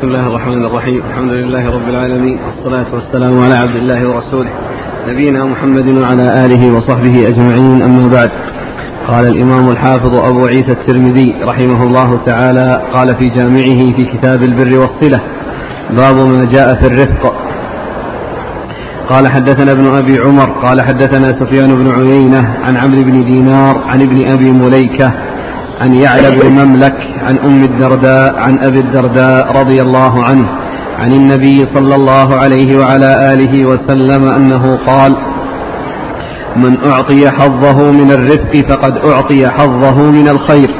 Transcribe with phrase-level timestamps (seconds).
[0.00, 1.02] بسم الله الرحمن الرحيم.
[1.10, 2.38] الحمد لله رب العالمين.
[2.38, 4.50] والصلاة والسلام على عبد الله ورسوله.
[5.08, 7.82] نبينا محمد وعلى آله وصحبه أجمعين.
[7.82, 8.30] أما بعد.
[9.08, 14.78] قال الإمام الحافظ أبو عيسى الترمذي رحمه الله تعالى قال في جامعه في كتاب البر
[14.78, 15.20] والصلة
[15.90, 17.34] باب ما جاء في الرفق.
[19.08, 24.02] قال حدثنا ابن أبي عمر قال حدثنا سفيان بن عيينة عن عمرو بن دينار عن
[24.02, 25.12] ابن أبي مليكة
[25.80, 30.48] عن يعلى بن مملك عن أم الدرداء عن أبي الدرداء رضي الله عنه
[30.98, 35.16] عن النبي صلى الله عليه وعلى آله وسلم أنه قال
[36.56, 40.70] من أعطي حظه من الرفق فقد أعطي حظه من الخير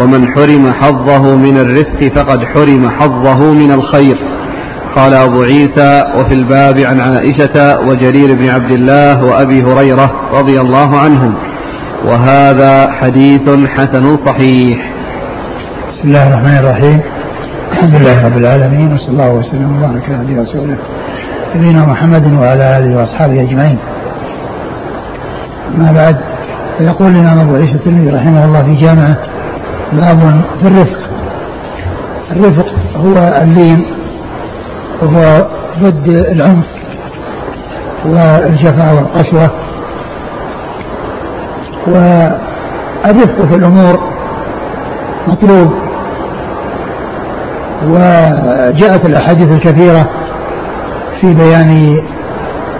[0.00, 4.16] ومن حرم حظه من الرفق فقد حرم حظه من الخير.
[4.96, 10.98] قال أبو عيسى وفي الباب عن عائشة وجرير بن عبد الله وأبي هريرة رضي الله
[10.98, 11.34] عنهم.
[12.04, 14.78] وهذا حديث حسن صحيح.
[15.90, 17.00] بسم الله الرحمن الرحيم.
[17.72, 20.76] الحمد لله رب العالمين وصلى الله وسلم وبارك على ورسوله
[21.54, 23.78] نبينا محمد وعلى آله وأصحابه أجمعين.
[25.74, 26.16] أما بعد
[26.78, 29.16] فيقول الإمام أبو عيسى الترمذي رحمه الله في جامعه
[29.92, 31.00] باب في الرفق.
[32.30, 33.84] الرفق هو اللين
[35.02, 35.46] وهو
[35.80, 36.66] ضد العنف
[38.06, 39.50] والجفاء والقسوه
[41.86, 44.00] والرفق في الأمور
[45.28, 45.72] مطلوب.
[47.88, 50.08] وجاءت الأحاديث الكثيرة
[51.20, 52.00] في بيان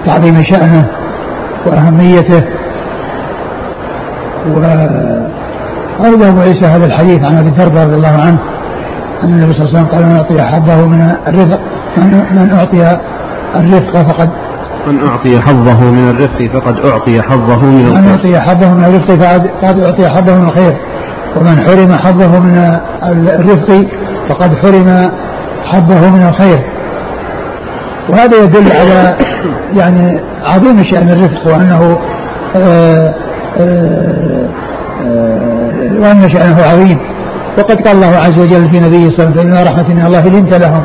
[0.06, 0.88] تعظيم شأنه
[1.66, 2.44] وأهميته.
[4.48, 8.38] وأورد أبو عيسى هذا الحديث عن أبي الدرداء رضي الله عنه
[9.22, 11.60] أن النبي صلى الله عليه وسلم قال من أعطي حظه من الرفق
[12.32, 12.98] من أعطي
[13.56, 14.30] الرفق فقد
[14.86, 18.10] من أعطي حظه من الرفق فقد أعطي حظه من من الخير.
[18.10, 20.76] أعطي حظه من الرفق فقد أعطي حظه من الخير.
[21.36, 22.78] ومن حرم حظه من
[23.28, 23.86] الرفق
[24.28, 25.10] فقد حرم
[25.64, 26.58] حظه من الخير.
[28.08, 29.16] وهذا يدل على
[29.76, 31.98] يعني عظيم شأن الرفق وأنه
[32.56, 33.14] آه
[33.58, 34.48] آه
[35.06, 36.98] آه وأن شأنه عظيم.
[37.58, 40.54] وقد قال الله عز وجل في نبيه صلى الله عليه وسلم رحمة من الله لنت
[40.54, 40.82] لهم.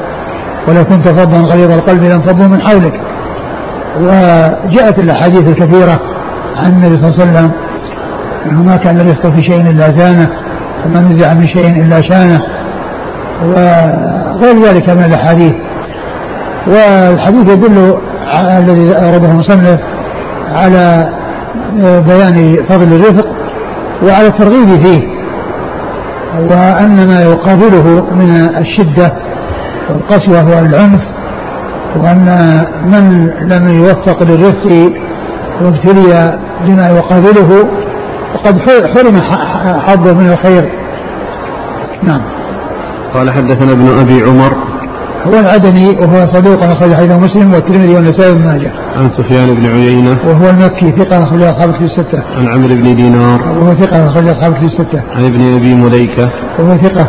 [0.68, 3.02] ولو كنت فظا غليظ القلب لانفضوا من حولك.
[4.00, 6.00] وجاءت الأحاديث الكثيرة
[6.56, 7.52] عن النبي صلى الله عليه وسلم
[8.46, 10.30] أنه ما كان الرفق في شيء إلا زانه
[10.86, 12.40] وما نزع من شيء إلا شانه
[13.44, 15.54] وغير ذلك من الأحاديث.
[16.68, 17.98] والحديث يدل
[18.58, 19.80] الذي أورده المصنف
[20.56, 21.10] على
[22.08, 23.26] بيان فضل الرفق
[24.04, 25.02] وعلى الترغيب فيه
[26.40, 29.12] وأن ما يقابله من الشدة
[29.90, 31.02] والقسوة والعنف
[31.96, 34.92] وأن من لم يوفق للرفق
[35.62, 37.66] وابتلي بما يقابله
[38.34, 39.22] فقد حرم
[39.88, 40.72] حظه من الخير.
[42.04, 42.22] نعم.
[43.16, 44.56] قال حدثنا ابن أبي عمر.
[45.28, 48.72] هو العدني وهو صدوق أخرج حديث مسلم والترمذي والنسائي بن ماجه.
[48.98, 50.18] عن سفيان بن عيينة.
[50.26, 52.24] وهو المكي ثقة أخرج أصحاب الكتب الستة.
[52.38, 53.42] عن عمرو بن دينار.
[53.42, 55.04] وهو ثقة أخرج أصحاب الكتب الستة.
[55.16, 56.30] عن ابن أبي مليكة.
[56.60, 57.08] وهو ثقة.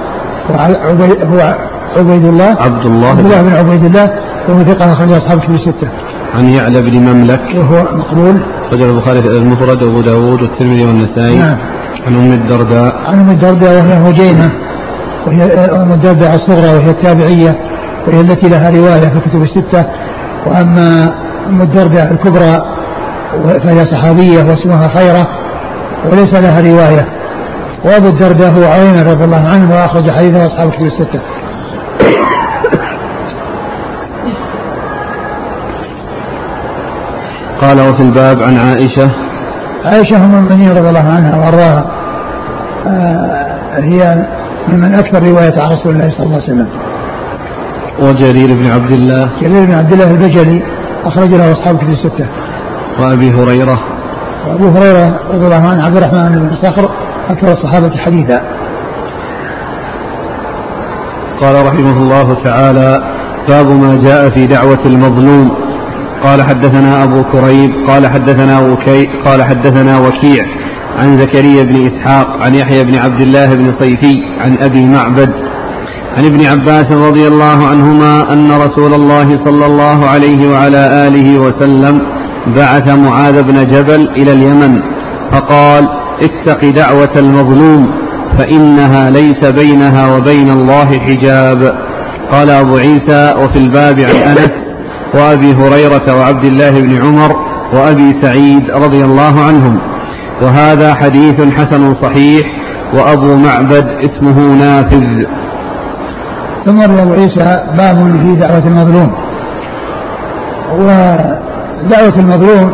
[0.51, 1.57] وعبي- هو
[1.97, 2.57] عبيد الله.
[2.61, 3.09] عبد الله.
[3.09, 4.30] عبد الله بن عبيد الله.
[4.49, 5.89] وهو ثقة أخرج أصحاب الكتب الستة.
[6.35, 7.41] عن يعلى بن مملك.
[7.57, 8.43] وهو مقبول.
[8.73, 11.39] رجل البخاري المفرد وأبو داود والترمذي والنسائي.
[11.39, 11.59] نعم.
[12.07, 12.95] عن أم الدرداء.
[13.07, 14.51] عن أم الدرداء وهي هجينة
[15.27, 15.45] وهي
[15.83, 17.57] أم الدرداء الصغرى وهي التابعية.
[18.09, 19.85] وهي التي لها رواية في الكتب الستة.
[20.47, 21.15] وأما
[21.49, 22.65] أم الدرداء الكبرى
[23.65, 25.27] فهي صحابية واسمها خيرة
[26.11, 27.07] وليس لها رواية.
[27.85, 31.21] وأبو الدرداء هو عينة رضي الله عنه وأخرج حديثه أصحاب الكتب الستة.
[37.61, 39.11] قال وفي الباب عن عائشة.
[39.85, 41.85] عائشة أم المؤمنين رضي الله عنها وأرضاها.
[42.87, 44.27] آه، هي
[44.69, 46.69] ممن أكثر رواية عن رسول الله صلى الله عليه وسلم.
[48.01, 49.29] وجرير بن عبد الله.
[49.41, 50.63] جرير بن عبد الله البجلي
[51.05, 52.27] أخرج له أصحاب الكتب الستة.
[53.01, 53.81] وأبي هريرة.
[54.47, 56.91] وأبو هريرة رضي الله عنه عبد الرحمن بن صخر
[57.29, 58.43] أكثر الصحابة حديثا.
[61.41, 63.03] قال رحمه الله تعالى
[63.49, 65.70] باب ما جاء في دعوة المظلوم.
[66.25, 70.45] قال حدثنا أبو كريب قال حدثنا وكي قال حدثنا وكيع
[70.99, 75.31] عن زكريا بن إسحاق عن يحيى بن عبد الله بن صيفي عن أبي معبد
[76.17, 82.01] عن ابن عباس رضي الله عنهما أن رسول الله صلى الله عليه وعلى آله وسلم
[82.57, 84.83] بعث معاذ بن جبل إلى اليمن
[85.33, 85.89] فقال
[86.23, 87.87] اتق دعوة المظلوم
[88.39, 91.75] فإنها ليس بينها وبين الله حجاب.
[92.33, 94.70] قال أبو عيسى وفي الباب عن أنس
[95.15, 97.37] وأبي هريرة وعبد الله بن عمر
[97.73, 99.81] وأبي سعيد رضي الله عنهم.
[100.43, 102.47] وهذا حديث حسن صحيح
[102.95, 105.25] وأبو معبد اسمه نافذ.
[106.65, 109.13] ثم أبو عيسى باب في دعوة المظلوم.
[110.73, 112.73] ودعوة المظلوم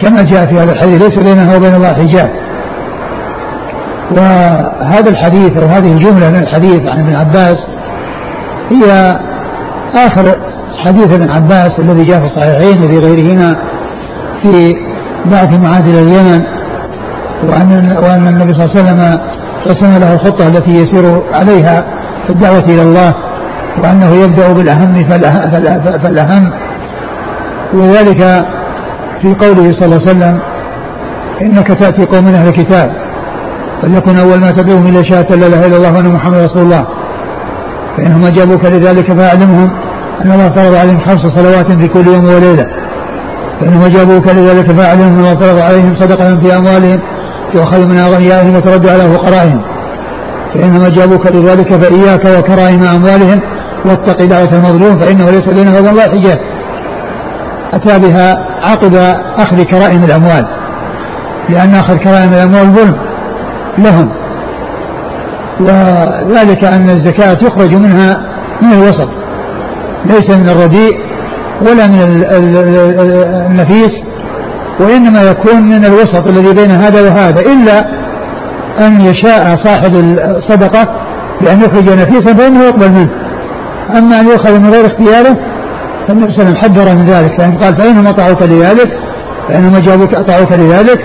[0.00, 2.30] كما جاء في هذا الحديث ليس بينها وبين الله حجاب.
[4.10, 7.56] وهذا الحديث أو هذه الجملة من الحديث عن ابن عباس
[8.70, 9.18] هي
[9.94, 10.36] آخر
[10.84, 13.56] حديث ابن عباس الذي جاء في الصحيحين وفي غيرهما
[14.42, 14.74] في
[15.30, 16.42] بعث معاذ إلى اليمن
[17.44, 19.20] وأن وأن النبي صلى الله عليه وسلم
[19.66, 21.84] رسم له الخطة التي يسير عليها
[22.26, 23.14] في الدعوة إلى الله
[23.82, 25.08] وأنه يبدأ بالأهم
[26.02, 26.52] فالأهم.
[27.74, 28.22] وذلك
[29.22, 30.40] في قوله صلى الله عليه وسلم
[31.42, 32.90] إنك تأتي قوم من أهل الكتاب
[33.82, 36.86] فليكن أول ما تدعوهم إلى شهادة لا إله إلا الله وأن محمد رسول الله.
[37.96, 39.70] فإنهم أجابوك لذلك فأعلمهم.
[40.24, 42.66] أن الله فرض عليهم خمس صلوات في كل يوم وليلة.
[43.60, 47.00] فإنهم أجابوك لذلك فأعلمهم أن الله فرض عليهم صدقة في أموالهم
[47.54, 49.62] تؤخذ من أغنيائهم وترد على فقرائهم.
[50.54, 53.40] فإنهم أجابوك لذلك فإياك وكرائم أموالهم
[53.84, 56.38] واتق دعوة المظلوم فإنه ليس بينه وبين الله حجاب.
[57.72, 58.94] أتى بها عقب
[59.36, 60.46] أخذ كرائم الأموال.
[61.48, 62.96] لأن أخذ كرائم الأموال ظلم
[63.78, 64.10] لهم.
[65.60, 68.20] وذلك أن الزكاة تخرج منها
[68.62, 69.08] من الوسط.
[70.06, 70.92] ليس من الرديء
[71.60, 72.24] ولا من
[73.50, 73.92] النفيس
[74.80, 77.80] وإنما يكون من الوسط الذي بين هذا وهذا إلا
[78.86, 79.94] أن يشاء صاحب
[80.36, 80.88] الصدقة
[81.40, 83.10] بأن يخرج نفيسا فإنه يقبل منه.
[83.98, 85.36] أما أن يؤخذ من غير اختياره
[86.08, 88.88] فالنبي صلى الله عليه وسلم حذر من ذلك لأنه قال فإنهم أطاعوك لذلك
[89.48, 90.98] فإنهم أجابوك أطاعوك لذلك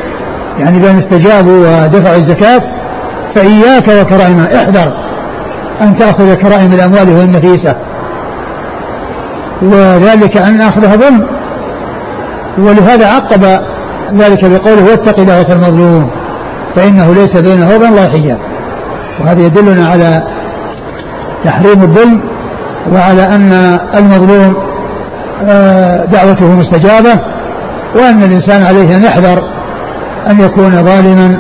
[0.60, 2.62] يعني بأن استجابوا ودفعوا الزكاة
[3.36, 4.94] فإياك وكرائمها احذر
[5.82, 7.76] أن تأخذ كرائم الأموال وهي النفيسة
[9.62, 11.28] وذلك أن أخذها ظلم.
[12.58, 13.44] ولهذا عقب
[14.14, 16.10] ذلك بقوله واتق دعوة المظلوم
[16.76, 18.38] فإنه ليس بينه وبين الله حجاب.
[19.20, 20.24] وهذا يدلنا على
[21.44, 22.22] تحريم الظلم
[22.94, 24.56] وعلى أن المظلوم
[25.44, 27.20] آه، دعوته مستجابة
[27.96, 29.44] وأن الإنسان عليه أن يحذر
[30.30, 31.38] أن يكون ظالما.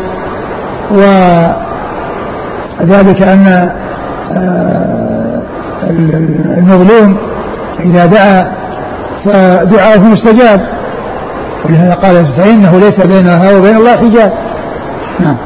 [2.81, 3.71] وذلك أن
[4.31, 5.41] آه،
[6.57, 7.30] المظلوم
[7.79, 8.51] إذا دعا
[9.25, 10.59] فدعاؤه مستجاب.
[11.65, 14.33] ولهذا قال فإنه ليس بينها وبين الله حجاب.
[15.19, 15.38] نعم.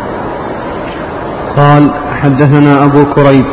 [1.57, 1.91] قال
[2.21, 3.45] حدثنا أبو كريب.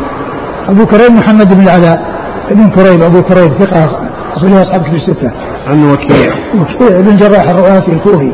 [0.69, 2.03] أبو كريب محمد بن العلاء.
[2.51, 3.85] ابن كريب أبو كريب ثقة
[4.37, 5.33] أخرجه أصحاب كتب الستة.
[5.67, 6.35] عن وكيع.
[6.61, 8.33] وكيع بن جراح الرؤاسي الكوفي.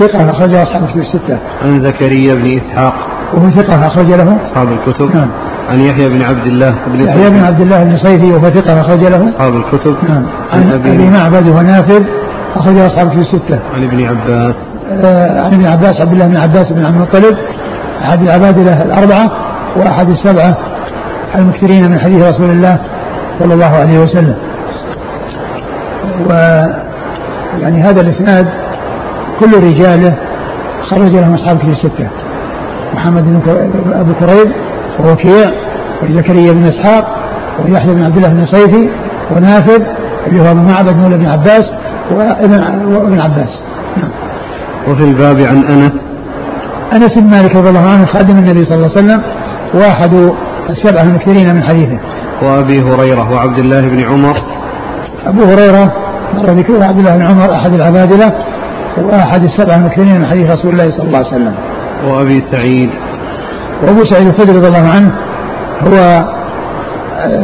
[0.00, 1.38] ثقة أخرجه أصحاب كتب الستة.
[1.62, 2.94] عن زكريا بن إسحاق.
[3.34, 4.38] وهو ثقة أخرج له.
[4.46, 5.16] أصحاب الكتب.
[5.16, 5.30] نعم.
[5.72, 9.04] عن يحيى بن عبد الله بن يحيى بن عبد الله بن صيفي وهو ثقة أخرج
[9.04, 9.28] له.
[9.28, 9.96] أصحاب الكتب.
[10.08, 10.26] نعم.
[10.52, 12.04] عن أبي معبد ونافذ
[12.54, 13.58] أخرجه أصحاب الكتب الستة.
[13.74, 14.54] عن ابن عباس.
[15.04, 17.36] آه عن ابن عباس عبد الله بن عباس بن عبد المطلب
[18.02, 19.30] أحد العبادلة الأربعة
[19.76, 20.56] وأحد السبعة
[21.34, 22.78] المكثرين من حديث رسول الله
[23.38, 24.36] صلى الله عليه وسلم.
[26.28, 26.32] و
[27.58, 28.48] يعني هذا الإسناد
[29.40, 30.16] كل رجاله
[30.90, 32.08] خرج لهم أصحاب الكتب الستة.
[32.94, 33.40] محمد بن
[33.92, 34.52] أبو كريب
[35.00, 35.61] ووكيع
[36.02, 37.16] وزكريا بن إسحاق
[37.64, 38.88] ويحيى بن عبد الله بن صيفي
[39.30, 39.82] ونافذ
[40.26, 41.64] اللي هو معبد مولى بن عباس
[42.10, 43.62] وابن عباس.
[43.96, 44.10] نعم.
[44.88, 45.92] وفي الباب عن أنس.
[46.92, 49.22] أنس بن مالك رضي الله عنه خادم النبي صلى الله عليه وسلم
[49.74, 50.32] وأحد
[50.70, 51.98] السبعة المكثرين من حديثه.
[52.42, 54.36] وأبي هريرة وعبد الله بن عمر.
[55.26, 55.92] أبو هريرة
[56.34, 58.32] مر ذكره عبد الله بن عمر أحد العبادلة
[58.98, 61.54] وأحد السبعة المكثرين من حديث رسول الله صلى الله عليه وسلم.
[62.04, 62.90] وأبي سعيد.
[63.82, 65.12] وأبو سعيد الخدري رضي الله عنه
[65.86, 66.24] هو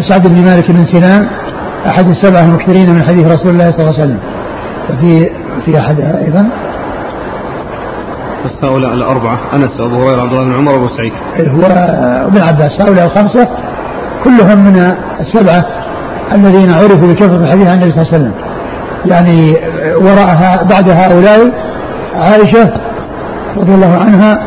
[0.09, 1.29] سعد بن مالك بن سنان
[1.87, 4.21] أحد السبعة المكثرين من حديث رسول الله صلى الله عليه وسلم.
[4.91, 5.31] وفي
[5.65, 6.49] في أحد أيضا؟
[8.45, 11.13] بس هؤلاء الأربعة أنس وأبو هريرة عبد الله بن عمر وأبو سعيد.
[11.49, 11.67] هو
[12.27, 12.81] ابن عباس.
[12.81, 13.49] هؤلاء الخمسة
[14.25, 15.65] كلهم من السبعة
[16.33, 18.33] الذين عرفوا بكثرة الحديث عن النبي صلى الله عليه وسلم.
[19.07, 19.57] يعني
[19.97, 21.53] وراءها بعد هؤلاء
[22.15, 22.73] عائشة
[23.57, 24.39] رضي الله عنها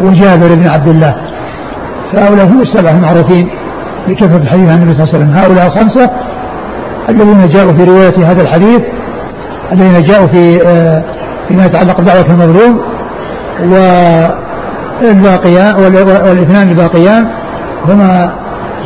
[0.00, 1.27] وجابر بن عبد الله.
[2.12, 3.48] فهؤلاء هم السبعة المعروفين
[4.08, 5.36] بكثرة الحديث عن النبي صلى الله عليه وسلم.
[5.36, 6.10] هؤلاء الخمسة
[7.08, 8.82] الذين جاءوا في رواية هذا الحديث
[9.72, 11.04] الذين جاءوا في آه،
[11.48, 12.80] فيما يتعلق بدعوة المظلوم
[15.02, 17.28] والباقيان والإثنان الباقيان
[17.88, 18.32] هما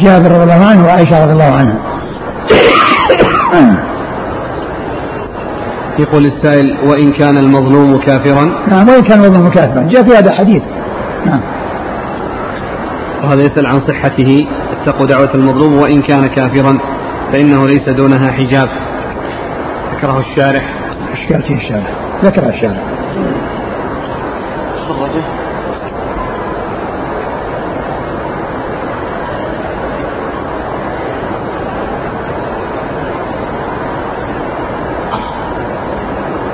[0.03, 1.77] جابر رضي الله عنه وعائشة رضي الله عنها.
[5.99, 9.83] يقول السائل وإن كان المظلوم كافرا؟ نعم وإن كان المظلوم كافرا.
[9.83, 10.63] جاء في هذا حديث
[11.27, 11.41] نعم.
[13.23, 16.79] وهذا يسأل عن صحته اتقوا دعوة المظلوم وإن كان كافرا
[17.33, 18.69] فإنه ليس دونها حجاب.
[19.95, 20.65] ذكره الشارح.
[21.13, 21.91] أشكال فيه الشارح
[22.25, 22.81] ذكر الشارح.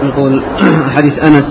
[0.03, 0.43] يقول
[0.97, 1.45] حديث أنس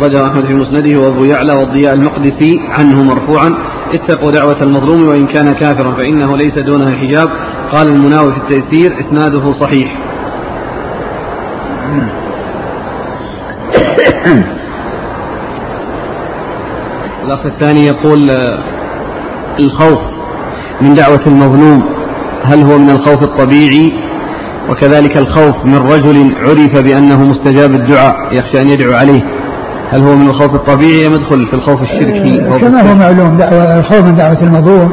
[0.00, 3.73] رجع أحمد في مسنده وأبو يعلى والضياء المقدسي عنه مرفوعا.
[3.94, 7.28] اتقوا دعوة المظلوم وإن كان كافرا فإنه ليس دونها حجاب.
[7.72, 9.94] قال المناوي في التيسير إسناده صحيح.
[17.24, 18.30] الأخ الثاني يقول
[19.60, 19.98] الخوف
[20.80, 21.82] من دعوة المظلوم
[22.42, 23.92] هل هو من الخوف الطبيعي؟
[24.70, 29.33] وكذلك الخوف من رجل عرف بأنه مستجاب الدعاء يخشى أن يدعو عليه.
[29.90, 33.78] هل هو من الخوف الطبيعي أم يدخل في الخوف الشركي؟ آه، كما هو معلوم دعوة
[33.78, 34.92] الخوف من دعوة المظلوم.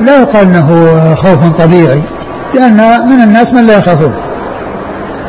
[0.00, 2.02] لا يقال أنه خوف طبيعي
[2.54, 2.76] لأن
[3.08, 4.14] من الناس من لا يخافون.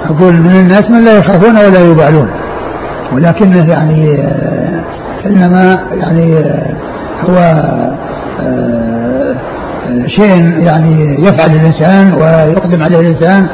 [0.06, 2.30] أقول من الناس من لا يخافون ولا يبالون
[3.14, 4.84] ولكنه يعني آه،
[5.26, 6.76] إنما يعني آه،
[7.22, 7.56] هو
[10.08, 13.48] شيء يعني يفعل الإنسان ويقدم عليه الإنسان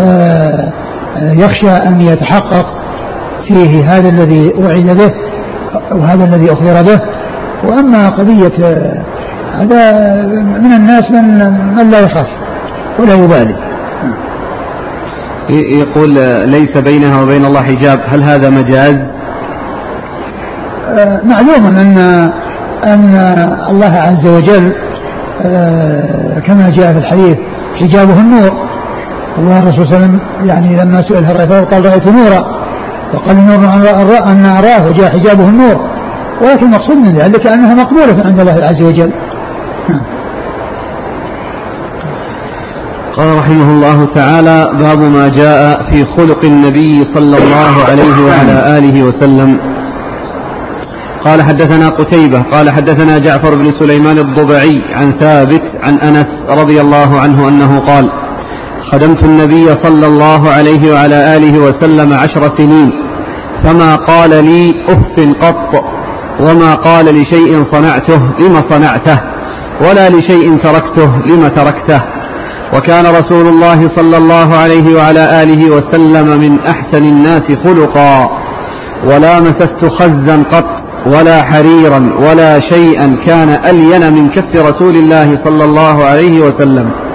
[0.00, 0.72] آه،
[1.16, 2.77] آه، يخشى أن يتحقق
[3.48, 5.12] فيه هذا الذي وعد به
[5.92, 7.00] وهذا الذي أخبر به.
[7.64, 9.02] وأما قضية آه،
[9.54, 10.02] هذا
[10.36, 11.24] من الناس من
[11.76, 12.26] من لا يخاف
[12.98, 13.56] ولا يبالي.
[15.50, 16.10] يقول
[16.50, 18.00] ليس بينها وبين الله حجاب.
[18.08, 18.96] هل هذا مجاز؟
[21.24, 21.98] معلوم أن
[22.86, 23.14] أن
[23.70, 24.72] الله عز وجل
[26.46, 27.36] كما جاء في الحديث
[27.80, 28.68] حجابه النور.
[29.38, 32.57] والرسول صلى الله عليه وسلم يعني لما سئل رأيته؟ قال رأيت نورا.
[33.14, 33.36] وقال
[34.26, 35.76] أن أراه وجاء حجابه النور.
[36.42, 39.12] ولكن المقصود من ذلك أنها مقبولة عند الله عز وجل.
[43.16, 49.02] قال رحمه الله تعالى باب ما جاء في خلق النبي صلى الله عليه وعلى آله
[49.02, 49.58] وسلم.
[51.24, 57.20] قال حدثنا قتيبة قال حدثنا جعفر بن سليمان الضبعي عن ثابت عن أنس رضي الله
[57.20, 58.10] عنه أنه قال
[58.92, 62.90] خدمت النبي صلى الله عليه وعلى آله وسلم عشر سنين.
[63.64, 65.84] فما قال لي أف قط
[66.40, 69.18] وما قال لشيء صنعته لم صنعته
[69.80, 72.02] ولا لشيء تركته لم تركته.
[72.74, 78.30] وكان رسول الله صلى الله عليه وعلى آله وسلم من أحسن الناس خلقا.
[79.04, 80.70] ولا مسست خزا قط
[81.06, 87.07] ولا حريرا ولا شيئا كان ألين من كف رسول الله صلى الله عليه وسلم.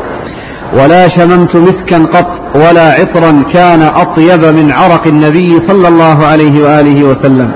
[0.80, 7.03] ولا شممت مسكا قط ولا عطرا كان أطيب من عرق النبي صلى الله عليه وآله
[7.03, 7.51] وسلم.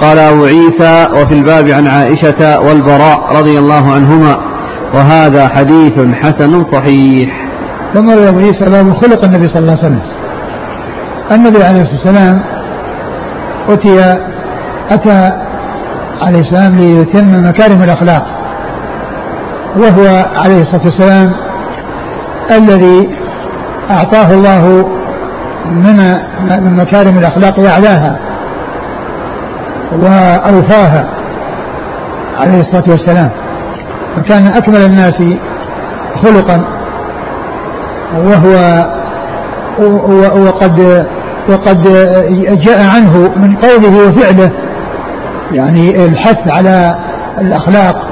[0.00, 4.36] قال أبو عيسى وفي الباب عن عائشة والبراء رضي الله عنهما
[4.94, 7.48] وهذا حديث حسن صحيح.
[7.94, 10.02] ثم أبو عيسى باب خلق النبي صلى الله عليه وسلم.
[11.32, 12.40] النبي عليه الصلاة والسلام
[13.68, 14.18] أتي
[14.90, 15.32] أتى
[16.22, 18.24] عليه السلام ليتم مكارم الأخلاق
[19.76, 21.45] وهو عليه الصلاة والسلام
[22.50, 23.08] الذي
[23.90, 24.88] أعطاه الله
[25.70, 25.96] من
[26.64, 28.18] من مكارم الأخلاق أعلاها
[29.92, 31.08] وأوفاها
[32.40, 33.30] عليه الصلاة والسلام.
[34.18, 35.22] وكان أكمل الناس
[36.22, 36.64] خلقا.
[38.16, 38.86] وهو
[40.46, 41.06] وقد
[41.48, 41.82] وقد
[42.64, 44.50] جاء عنه من قوله وفعله.
[45.52, 46.98] يعني الحث على
[47.40, 48.08] الأخلاق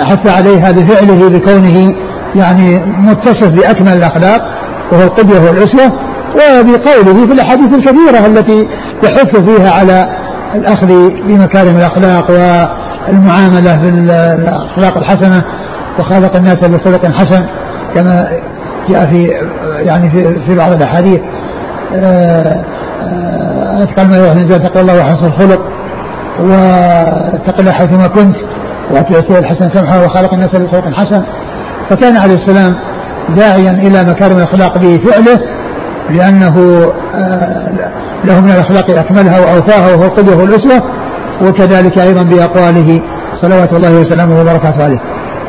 [0.00, 2.05] حث عليها بفعله بكونه
[2.36, 4.40] يعني متصف بأكمل الأخلاق
[4.92, 5.92] وهو القدوة والأسوة
[6.34, 8.68] وبقوله في الأحاديث الكثيرة التي
[9.04, 10.04] يحث فيها على
[10.54, 10.86] الأخذ
[11.28, 15.44] بمكارم الأخلاق والمعاملة بالأخلاق الحسنة
[15.98, 17.46] وخالق الناس بخلق حسن
[17.94, 18.28] كما
[18.88, 19.30] جاء في
[19.86, 21.20] يعني في, في بعض الأحاديث.
[23.82, 25.60] أتقى ما من تقوى الله وحسن الخلق
[26.40, 28.36] واتق الله حيثما كنت
[28.90, 31.22] وأتي الحسن سمحه وخالق الناس بخلق حسن.
[31.90, 32.74] فكان عليه السلام
[33.36, 35.40] داعيا إلى مكارم الأخلاق بفعله
[36.10, 36.56] لأنه
[37.14, 37.72] آه،
[38.24, 40.82] له من الأخلاق أكملها وأوفاها وهو القدوة والأسوة
[41.42, 43.00] وكذلك أيضا بأقواله
[43.42, 45.00] صلوات الله وسلامه وبركاته عليه.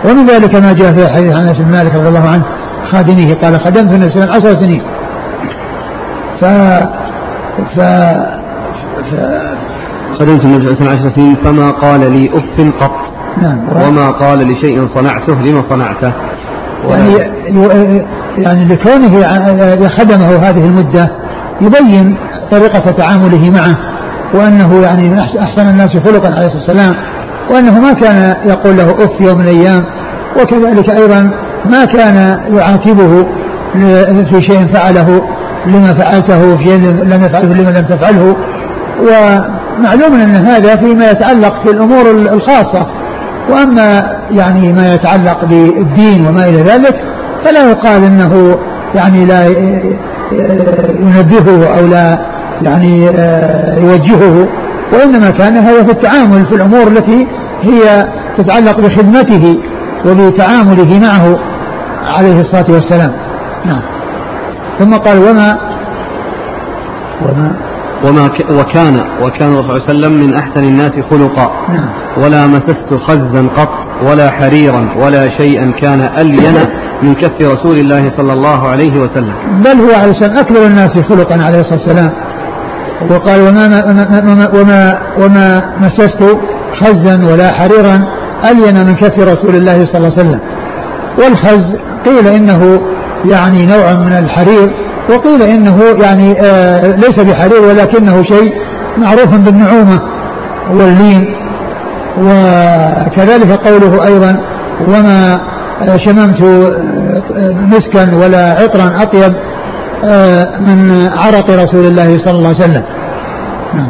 [0.06, 2.46] ومن ذلك ما جاء في حديث عن أنس بن مالك رضي الله عنه
[2.92, 4.82] خادمه قال خدمت النبي صلى الله عليه وسلم عشر سنين.
[6.42, 6.46] ف
[7.76, 7.80] ف
[9.10, 9.16] ف
[10.20, 13.17] خدمت النبي صلى الله عليه وسلم عشر سنين فما قال لي أف قط.
[13.42, 13.88] نعم.
[13.88, 16.14] وما قال لشيء صنعته لما صنعته.
[16.90, 17.14] يعني
[18.38, 19.26] يعني لكونه
[19.98, 21.12] خدمه هذه المدة
[21.62, 22.18] يبين
[22.52, 23.78] طريقة تعامله معه
[24.34, 26.96] وأنه يعني من أحسن الناس خلقا عليه الصلاة والسلام
[27.52, 29.84] وأنه ما كان يقول له أف يوم من الأيام
[30.42, 31.32] وكذلك أيضا
[31.66, 33.28] ما كان يعاتبه
[34.30, 35.22] في شيء فعله
[35.66, 38.36] لما فعلته في شيء لم يفعله لما لم تفعله.
[39.02, 42.88] ومعلوم أن هذا فيما يتعلق في الأمور الخاصة.
[43.50, 46.96] وأما يعني ما يتعلق بالدين وما إلى ذلك
[47.46, 48.58] فلا يقال إنه
[48.96, 49.48] يعني لا
[51.00, 52.20] ينبهه أو لا
[52.62, 53.06] يعني
[53.78, 54.48] يوجهه
[54.94, 57.28] وإنما كان هذا في التعامل في الأمور التي
[57.62, 59.58] هي تتعلق بخدمته
[60.06, 61.40] وبتعامله معه
[62.06, 63.12] عليه الصلاة والسلام.
[63.66, 63.82] نعم.
[64.80, 65.58] ثم قال وما
[67.22, 67.52] وما
[68.06, 71.52] وما ك وكان وكان الرسول صلى الله عليه وسلم من أحسن الناس خلقا.
[71.70, 71.90] نعم.
[72.24, 73.70] ولا مسست خزا قط
[74.10, 76.56] ولا حريرا ولا شيئا كان ألين
[77.04, 79.34] من كف رسول الله صلى الله عليه وسلم.
[79.66, 82.12] بل هو عليه السلام أكبر الناس خلقا عليه الصلاة والسلام.
[83.12, 83.86] وقال وما
[84.24, 86.38] وما وما, وما مسست
[86.82, 88.08] خزا ولا حريرا
[88.52, 90.40] ألين من كف رسول الله صلى الله عليه وسلم.
[91.20, 91.66] والخز
[92.06, 92.82] قيل إنه
[93.26, 94.70] يعني نوع من الحرير
[95.10, 98.54] وقيل إنه يعني آه ليس بحرير ولكنه شيء
[98.98, 100.00] معروف بالنعومة
[100.72, 101.36] واللين.
[102.18, 104.40] وكذلك قوله أيضا
[104.88, 105.40] وما
[106.06, 106.42] شممت
[107.74, 109.34] مسكا ولا عطرا أطيب
[110.04, 112.84] آه، من عرق رسول الله صلى الله عليه وسلم.
[113.74, 113.90] نعم.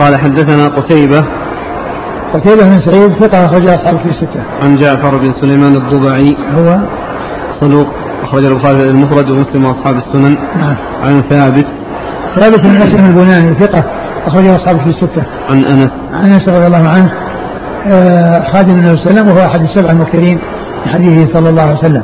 [0.00, 1.24] قال حدثنا قتيبة
[2.34, 4.42] قتيبة بن سعيد ثقة أخرج أصحاب في الستة.
[4.62, 6.78] عن جعفر بن سليمان الضبعي هو
[7.60, 7.86] صدوق
[8.22, 10.36] أخرج البخاري المفرد ومسلم وأصحاب السنن.
[10.56, 10.76] نعم.
[11.02, 11.66] عن ثابت
[12.36, 13.84] ثابت بن مسلم البناني ثقة
[14.26, 15.26] أخرجه أصحابه في الستة.
[15.50, 15.90] عن أنس.
[16.12, 17.12] عن أنس رضي الله عنه
[17.86, 20.38] آه، خادم النبي صلى الله عليه وسلم وهو أحد السبع المكثرين
[20.86, 22.02] من حديثه صلى الله عليه وسلم.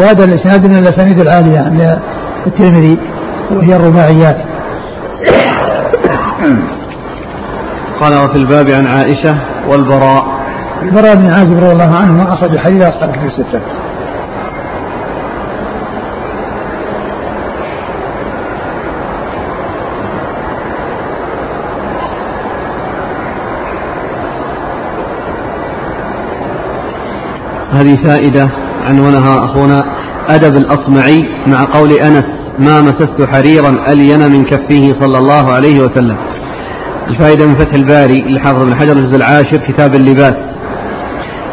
[0.00, 1.98] وهذا الإسناد من الأسانيد العالية عند
[2.46, 2.98] الترمذي
[3.50, 4.36] وهي الرباعيات.
[8.00, 9.38] قال وفي الباب عن عائشة
[9.68, 10.24] والبراء
[10.82, 13.60] البراء بن عازب رضي الله عنه أخرج حديث أصحاب في الستة.
[27.72, 28.50] هذه فائدة
[28.88, 29.84] عنونها أخونا
[30.28, 32.24] أدب الأصمعي مع قول أنس
[32.58, 36.16] ما مسست حريرا ألين من كفه صلى الله عليه وسلم
[37.10, 40.34] الفائدة من فتح الباري للحافظ بن حجر الجزء العاشر كتاب اللباس.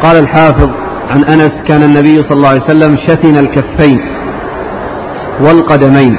[0.04, 0.70] قال الحافظ
[1.10, 4.02] عن أنس كان النبي صلى الله عليه وسلم شتن الكفين
[5.42, 6.18] والقدمين.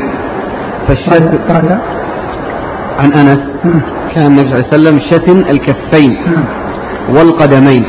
[0.88, 1.79] فالشت قال
[2.99, 3.38] عن أنس
[4.14, 6.12] كان النبي صلى الله عليه وسلم شتن الكفين
[7.09, 7.85] والقدمين.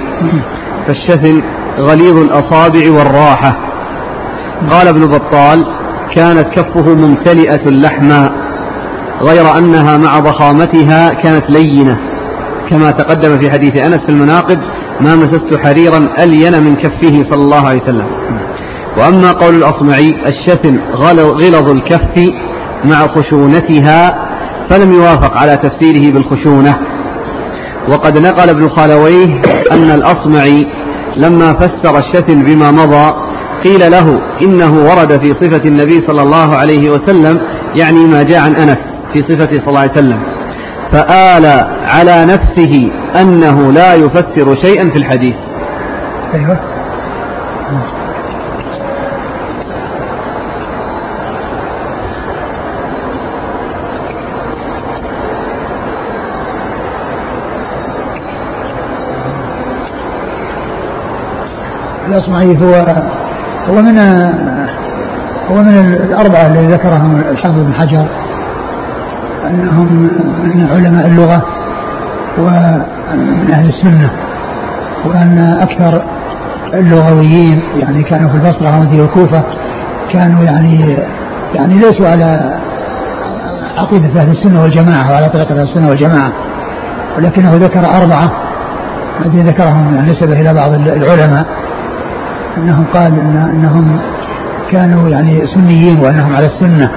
[0.88, 1.42] فالشتن
[1.80, 3.58] غليظ الأصابع والراحة.
[4.70, 5.66] قال ابن بطال
[6.16, 8.47] كانت كفه ممتلئة لحما
[9.22, 11.98] غير أنها مع ضخامتها كانت لينة.
[12.70, 14.60] كما تقدم في حديث أنس في المناقب
[15.02, 18.08] ما مسست حريرا ألين من كفه صلى الله عليه وسلم.
[18.98, 22.34] وأما قول الأصمعي الشتم غلظ الكف
[22.86, 24.28] مع خشونتها
[24.70, 26.78] فلم يوافق على تفسيره بالخشونة.
[27.90, 30.66] وقد نقل ابن خالويه أن الأصمعي
[31.18, 33.14] لما فسر الشتم بما مضى
[33.66, 37.40] قيل له إنه ورد في صفة النبي صلى الله عليه وسلم
[37.76, 38.97] يعني ما جاء عن أنس.
[39.14, 40.20] في صفته صلى الله عليه وسلم.
[40.92, 41.46] فآل
[41.86, 42.92] على نفسه
[43.22, 45.36] أنه لا يفسر شيئا في الحديث.
[46.34, 46.60] أيوة.
[62.08, 62.74] الأصمعي هو
[63.70, 63.98] هو من
[65.52, 68.27] هو من الأربعة الذي ذكرهم الحافظ بن حجر.
[69.50, 70.10] أنهم
[70.44, 71.46] من علماء اللغة
[72.40, 74.12] ومن أهل السنة
[75.06, 76.02] وأن أكثر
[76.74, 79.44] اللغويين يعني كانوا في البصرة ومدينة الكوفة
[80.14, 80.98] كانوا يعني
[81.56, 82.60] يعني ليسوا على
[83.78, 86.32] عقيدة أهل السنة والجماعة وعلى طريقة أهل السنة والجماعة
[87.18, 88.32] ولكنه ذكر أربعة
[89.26, 91.46] الذين ذكرهم يعني نسبة إلى بعض العلماء
[92.58, 94.00] أنهم قال إن أنهم
[94.72, 96.92] كانوا يعني سنيين وأنهم على السنة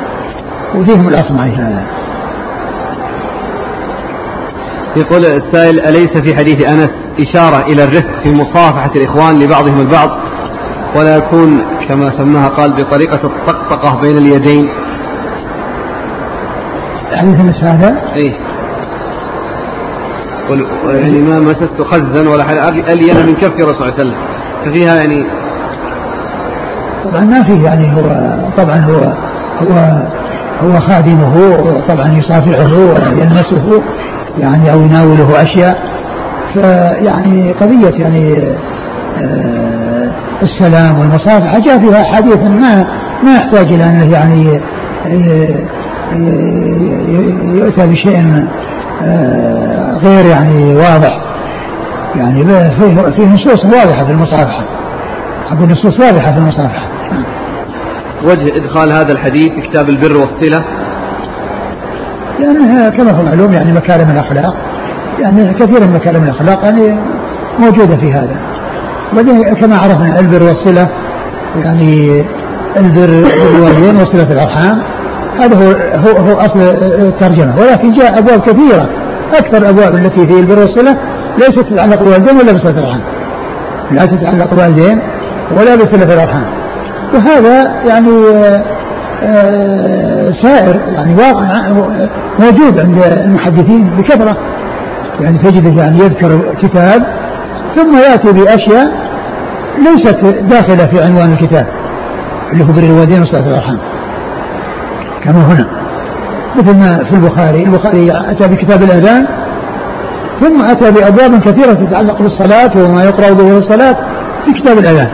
[0.75, 2.00] وفيهم الأصمعي هذا.
[4.97, 10.11] يقول السائل أليس في حديث أنس إشارة إلى الرفق في مصافحة الإخوان لبعضهم البعض؟
[10.97, 14.69] ولا يكون كما سماها قال بطريقة الطقطقة بين اليدين.
[17.13, 18.33] حديث أنس هذا؟ إيه.
[20.85, 24.17] يعني ما مسست خزا ولا ألين من كف الرسول صلى الله عليه وسلم.
[24.65, 25.27] ففيها يعني
[27.05, 28.03] طبعا ما فيه يعني هو
[28.57, 29.13] طبعا هو
[29.61, 30.03] هو
[30.63, 31.35] هو خادمه
[31.89, 33.83] طبعا يصافحه ويلمسه
[34.39, 35.79] يعني أو يناوله أشياء
[36.55, 38.55] فيعني قضية يعني
[39.19, 40.11] آه،
[40.43, 42.87] السلام والمصافحه جاء فيها حديث ما
[43.25, 44.61] ما يحتاج إلى أنه يعني
[45.07, 45.81] آه،
[47.55, 48.49] يؤتى بشيء
[49.03, 51.21] آه، غير يعني واضح.
[52.17, 54.65] يعني فيه فيه نصوص واضحة في المصافحة.
[55.51, 56.87] أقول النصوص واضحة في المصافحة.
[58.25, 60.65] وجه إدخال هذا الحديث في كتاب البر والصلة.
[62.41, 64.55] لأنها كما هو معلوم يعني مكارم الأخلاق
[65.19, 67.01] يعني كثير من مكارم الأخلاق يعني
[67.59, 68.37] موجودة في هذا.
[69.13, 70.89] وبعدين كما عرفنا البر والصلة
[71.57, 72.25] يعني
[72.77, 74.83] البر بالوالدين وصلة الأرحام
[75.41, 75.71] هذا هو
[76.09, 77.55] هو, هو أصل الترجمة.
[77.61, 78.89] ولكن جاء أبواب كثيرة
[79.39, 80.97] أكثر الأبواب التي في البر والصلة
[81.39, 83.01] ليست تتعلق بالوالدين ولا بصلة الأرحام.
[83.91, 85.01] لا تتعلق بالوالدين
[85.51, 86.45] ولا بصلة الأرحام.
[87.15, 88.11] وهذا يعني
[90.43, 91.69] سائر يعني واقع
[92.39, 94.37] موجود عند المحدثين بكثرة
[95.21, 97.03] يعني تجده يعني يذكر كتاب
[97.77, 98.93] ثم يأتي بأشياء
[99.79, 101.67] ليست داخلة في عنوان الكتاب
[102.53, 103.79] اللي هو بر الوالدين وصلة الأرحام
[105.25, 105.67] كما هنا
[106.57, 109.27] مثل ما في البخاري البخاري أتى بكتاب الأذان
[110.41, 113.97] ثم أتى بأبواب كثيرة تتعلق بالصلاة وما يقرأ به الصلاة
[114.45, 115.09] في كتاب الأذان.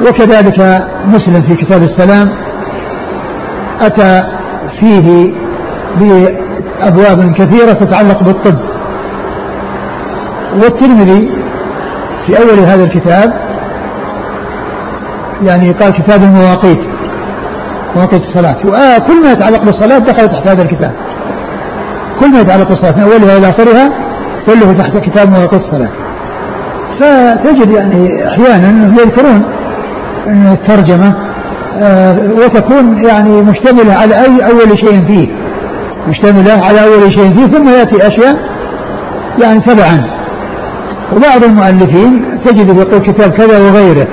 [0.00, 2.30] وكذلك مسلم في كتاب السلام
[3.80, 4.22] أتى
[4.80, 5.34] فيه
[5.98, 8.58] بأبواب كثيرة تتعلق بالطب.
[10.54, 11.30] والترمذي
[12.26, 13.32] في أول هذا الكتاب
[15.42, 16.80] يعني قال كتاب المواقيت
[17.96, 18.56] مواقيت الصلاة.
[18.66, 20.92] وكل ما يتعلق بالصلاة دخل تحت هذا الكتاب.
[22.20, 23.90] كل ما يتعلق بالصلاة من أولها إلى آخرها
[24.46, 25.90] كله تحت كتاب مواقيت الصلاة.
[27.00, 29.53] فتجد يعني أحيانا يذكرون
[30.26, 31.14] الترجمة
[31.82, 35.28] آه، وتكون يعني مشتملة على أي أول شيء فيه.
[36.08, 38.36] مشتملة على أول شيء فيه ثم يأتي أشياء
[39.42, 40.10] يعني تبعا.
[41.12, 44.06] وبعض المؤلفين تجد يقول كتاب كذا وغيره.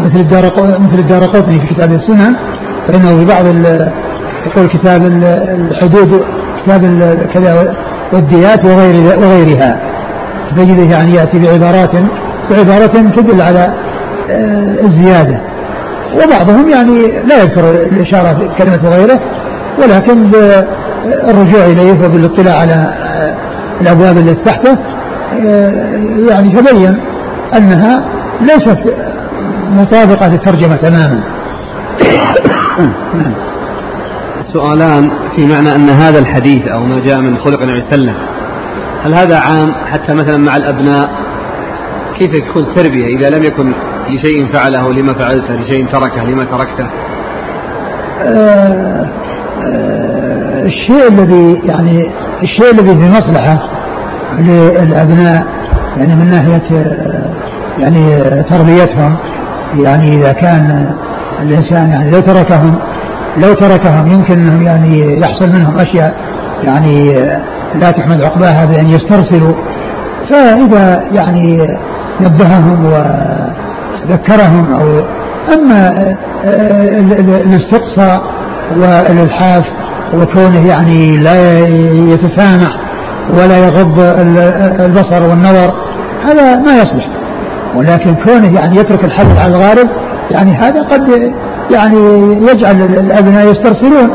[0.00, 0.44] مثل الدار
[0.80, 2.36] مثل الدار قطني في كتاب السنن
[2.88, 3.46] فإنه في بعض
[4.46, 5.02] يقول كتاب
[5.58, 6.24] الحدود
[6.64, 6.82] كتاب
[7.34, 7.74] كذا
[8.12, 9.80] والديات وغير وغيرها.
[10.56, 11.90] تجده يعني يأتي بعبارات
[12.50, 13.85] بعبارة تدل على آه،
[14.84, 15.40] الزيادة
[16.14, 19.20] وبعضهم يعني لا يذكر الإشارة كلمة غيره
[19.82, 23.36] ولكن بالرجوع إليه وبالاطلاع على آه،
[23.80, 24.78] الأبواب التي تحته
[25.32, 25.70] آه،
[26.28, 27.00] يعني تبين
[27.56, 28.04] أنها
[28.40, 28.94] ليست
[29.70, 31.20] مطابقة للترجمة تماما.
[34.52, 38.12] سؤالان في معنى أن هذا الحديث أو ما جاء من خلق النبي صلى الله عليه
[38.12, 38.16] وسلم
[39.04, 41.10] هل هذا عام حتى مثلا مع الأبناء؟
[42.18, 43.72] كيف يكون تربية إذا لم يكن
[44.08, 46.86] لشيء فعله لما فعلته لشيء تركه لما تركته؟
[48.22, 49.06] آه
[49.62, 52.10] آه الشيء الذي يعني
[52.42, 53.58] الشيء الذي في مصلحة
[54.38, 55.46] للأبناء
[55.96, 57.34] يعني من ناحية آه،
[57.78, 59.16] يعني تربيتهم
[59.74, 60.94] يعني إذا كان
[61.42, 62.78] الإنسان يعني لو تركهم
[63.36, 66.14] لو تركهم يمكن أنهم يعني يحصل منهم أشياء
[66.62, 67.12] يعني
[67.74, 69.54] لا تحمد عقباها بأن يسترسلوا.
[70.30, 71.68] فإذا يعني
[72.20, 72.92] نبههم
[74.06, 75.04] وذكرهم أو
[75.54, 76.16] أما
[77.46, 78.22] الاستقصاء
[78.76, 79.64] والإلحاف
[80.14, 81.58] وكونه يعني لا
[82.12, 82.70] يتسامح
[83.30, 84.00] ولا يغض
[84.80, 85.74] البصر والنظر
[86.24, 87.08] هذا ما يصلح.
[87.76, 89.88] ولكن كونه يعني يترك الحدث على الغالب
[90.30, 91.32] يعني هذا قد
[91.70, 91.98] يعني
[92.52, 94.10] يجعل الأبناء يسترسلون.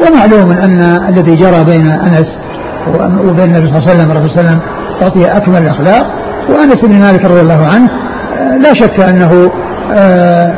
[0.00, 2.26] ومعلوم أن الذي جرى بين أنس
[3.24, 4.60] وبين النبي صلى الله عليه وسلم صلى الله عليه وسلم
[5.02, 6.06] أعطي أكمل الأخلاق.
[6.48, 7.99] وأنس بن مالك رضي الله عنه آه،
[8.60, 9.50] لا شك أنه
[9.92, 10.54] آه،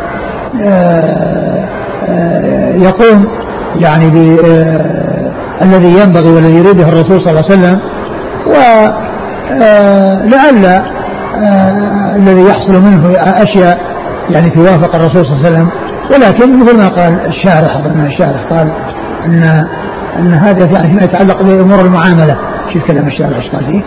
[0.62, 1.66] آه،
[2.74, 3.26] يقوم
[3.76, 4.04] يعني
[5.62, 7.80] الذي ينبغي والذي يريده الرسول صلى الله عليه وسلم
[10.30, 10.82] ولعل
[12.16, 13.78] الذي يحصل منه أشياء
[14.30, 15.68] يعني توافق الرسول صلى الله عليه وسلم.
[16.10, 18.72] ولكن مثل ما قال الشارح أظن الشارح قال
[19.24, 19.66] أن
[20.18, 22.36] أن هذا يعني فيما يتعلق بأمور المعاملة.
[22.72, 23.82] شوف كلام الشارح إيش قال فيه.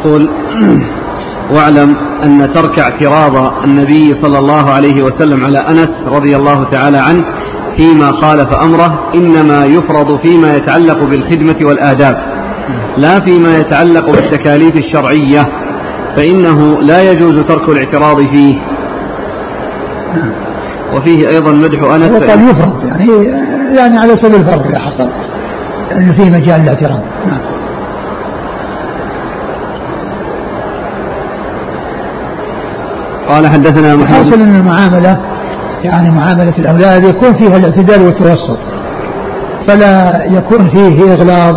[0.00, 0.30] يقول
[1.54, 7.24] واعلم أن ترك اعتراض النبي صلى الله عليه وسلم على أنس رضي الله تعالى عنه
[7.76, 12.16] فيما خالف أمره إنما يفرض فيما يتعلق بالخدمة والآداب
[12.96, 15.46] لا فيما يتعلق بالتكاليف الشرعية
[16.16, 18.54] فإنه لا يجوز ترك الاعتراض فيه.
[20.94, 23.24] وفيه أيضا مدح أنس قال يفرض يعني
[23.76, 25.10] يعني على سبيل الفرض إذا حصل
[25.92, 27.02] أنه في مجال الاعتراض.
[27.26, 27.49] نعم.
[33.30, 34.16] قال حدثنا محمد.
[34.16, 35.16] حاصل إن المعاملة
[35.84, 38.58] يعني معاملة الأولاد يكون فيها الاعتدال والتوسط
[39.68, 41.56] فلا يكون فيه إغلاظ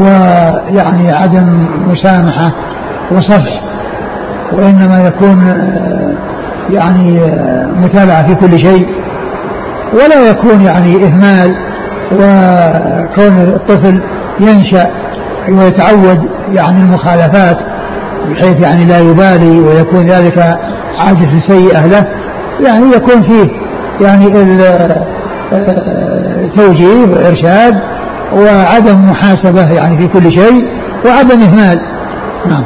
[0.00, 2.52] ويعني عدم مسامحة
[3.12, 3.62] وصفح
[4.52, 5.54] وإنما يكون
[6.70, 7.20] يعني
[7.82, 8.86] متابعة في كل شيء
[9.92, 11.54] ولا يكون يعني إهمال
[12.12, 14.02] وكون الطفل
[14.40, 14.86] ينشأ
[15.48, 17.58] ويتعود يعني المخالفات
[18.30, 20.38] بحيث يعني لا يبالي ويكون ذلك
[20.98, 22.06] عادة سيئة له
[22.60, 23.48] يعني يكون فيه
[24.00, 24.26] يعني
[26.44, 27.74] التوجيه وإرشاد
[28.32, 30.68] وعدم محاسبة يعني في كل شيء
[31.06, 31.80] وعدم إهمال.
[32.46, 32.64] نعم.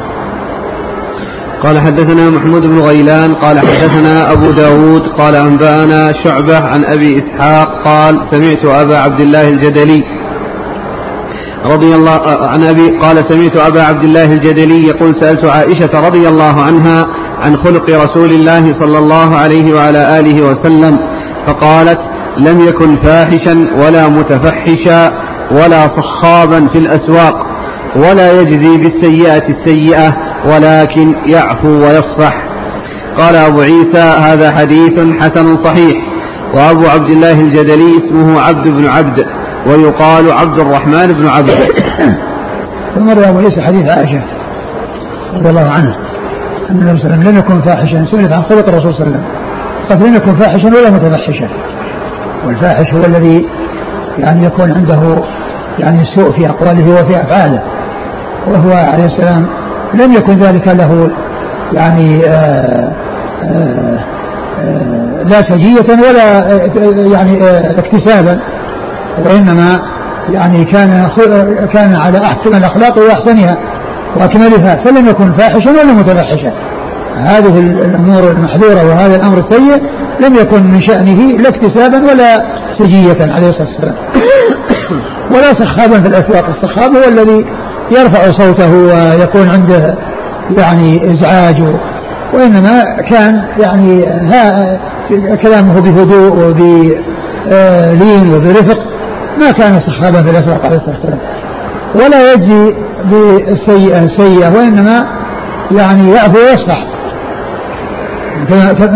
[1.63, 7.67] قال حدثنا محمود بن غيلان قال حدثنا أبو داود قال أنبأنا شعبة عن أبي إسحاق
[7.85, 10.03] قال سمعت أبا عبد الله الجدلي
[11.65, 16.61] رضي الله عن أبي قال سمعت أبا عبد الله الجدلي يقول سألت عائشة رضي الله
[16.61, 17.07] عنها
[17.39, 20.97] عن خلق رسول الله صلى الله عليه وعلى آله وسلم
[21.47, 21.99] فقالت
[22.37, 25.11] لم يكن فاحشا ولا متفحشا
[25.51, 27.45] ولا صخابا في الأسواق
[27.95, 30.13] ولا يجزي بالسيئة السيئة
[30.45, 32.33] ولكن يعفو ويصفح.
[33.17, 35.97] قال أبو عيسى هذا حديث حسن صحيح.
[36.53, 39.25] وأبو عبد الله الجدلي اسمه عبد بن عبد
[39.67, 41.49] ويقال عبد الرحمن بن عبد.
[42.95, 44.21] ثم روى أبو عيسى حديث عائشة
[45.33, 45.95] رضي الله عنها
[46.69, 49.17] أن النبي صلى الله عليه وسلم لم يكن فاحشا سئلت عن خلق الرسول صلى الله
[49.17, 49.25] عليه وسلم.
[49.89, 51.49] قد لم يكن فاحشا ولا متفحشا.
[52.45, 53.45] والفاحش هو الذي
[54.17, 55.23] يعني يكون عنده
[55.79, 57.61] يعني سوء في أقواله وفي أفعاله.
[58.47, 59.47] وهو عليه السلام
[59.93, 61.11] لم يكن ذلك له
[61.73, 62.93] يعني آآ
[63.43, 63.99] آآ
[64.59, 66.55] آآ لا سجية ولا
[67.13, 67.37] يعني
[67.79, 68.39] اكتسابا.
[69.25, 69.79] وإنما
[70.29, 71.07] يعني كان
[71.73, 73.57] كان على أحسن الأخلاق وأحسنها
[74.15, 76.53] وأكملها فلم يكن فاحشا ولا متفحشا.
[77.15, 79.81] هذه الأمور المحذورة وهذا الأمر السيء
[80.19, 82.45] لم يكن من شأنه لا اكتسابا ولا
[82.79, 83.95] سجية عليه الصلاة والسلام.
[85.33, 86.45] ولا سخابا في الأسواق.
[86.49, 87.45] السخاب هو الذي
[87.91, 89.97] يرفع صوته ويكون عنده
[90.57, 91.63] يعني إزعاج
[92.33, 94.79] وإنما كان يعني ها
[95.43, 98.90] كلامه بهدوء وبلين وبرفق.
[99.39, 101.19] ما كان صخابا في الأسواق عليه الصلاة والسلام.
[101.95, 105.05] ولا يجزي بالسيئة سيئة وإنما
[105.71, 106.83] يعني يعفو ويصفح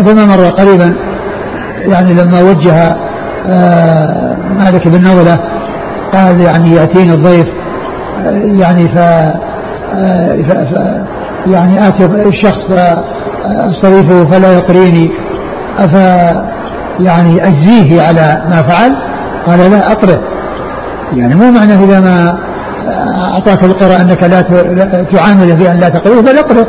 [0.04, 0.94] كما مر قريبا
[1.88, 2.96] يعني لما وجه
[3.48, 5.38] آه، مالك بن نولة
[6.12, 7.46] قال يعني يأتيني الضيف
[8.60, 8.98] يعني ف,
[10.48, 10.52] ف...
[10.52, 10.78] ف...
[11.46, 15.10] يعني آتي الشخص فأستضيفه فلا يقريني
[15.78, 15.94] أف
[17.00, 18.96] يعني أجزيه على ما فعل.
[19.46, 20.20] قال لا أقره
[21.12, 22.38] يعني مو معنى إذا ما
[23.34, 24.40] أعطاك القراء أنك لا
[25.12, 26.66] تعامله بأن لا تقريه بل أقره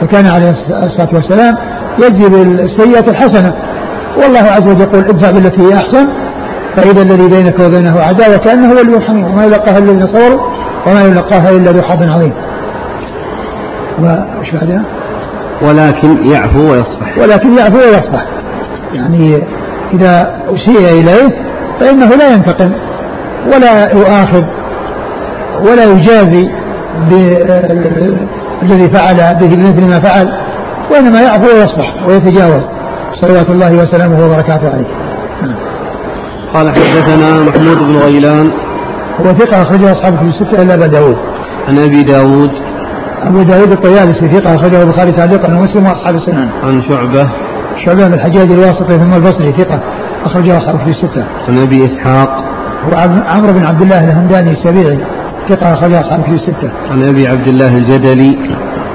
[0.00, 1.56] فكان عليه الصلاة والسلام
[1.98, 3.54] يجزي بالسيئة الحسنة.
[4.22, 6.08] والله عز وجل يقول ادفع بالتي هي أحسن
[6.76, 10.40] فإذا الذي بينك وبينه عداوة كأنه ولي حميم وما يلقاها الذين صبروا
[10.86, 12.32] وما يلقاها إلا ذو حظ عظيم.
[14.40, 14.82] وش بعدها؟
[15.62, 17.18] ولكن يعفو ويصفح.
[17.18, 18.26] ولكن يعفو ويصفح.
[18.92, 19.36] يعني
[19.94, 21.45] إذا أسيء إليه
[21.80, 22.72] فإنه لا ينتقم
[23.46, 24.44] ولا يؤاخذ
[25.60, 26.48] ولا يجازي
[28.62, 30.28] الذي فعل به بمثل ما فعل
[30.90, 32.62] وإنما يعفو ويصفح ويتجاوز.
[33.20, 34.86] صلوات الله وسلامه وبركاته عليه.
[36.54, 38.50] قال حدثنا محمود بن غيلان.
[39.20, 41.16] هو ثقة أخرجه أصحابه في الستة إلا أبا داود.
[41.68, 42.50] عن أبي داود.
[43.22, 47.30] أبو داود الطيالسي ثقة أخرجه البخاري تعليقا ومسلم وأصحاب السنن عن شعبة.
[47.86, 49.80] شعبة بن الحجاج الواسطي ثم البصري ثقة.
[50.24, 51.24] أخرجه أصحابه في الستة.
[51.48, 52.28] عن أبي إسحاق.
[52.84, 54.98] هو عمرو بن عبد الله الهمداني السبيعي
[55.48, 56.70] ثقة أخرجه أصحابه في الستة.
[56.90, 58.36] عن أبي عبد الله الجدلي.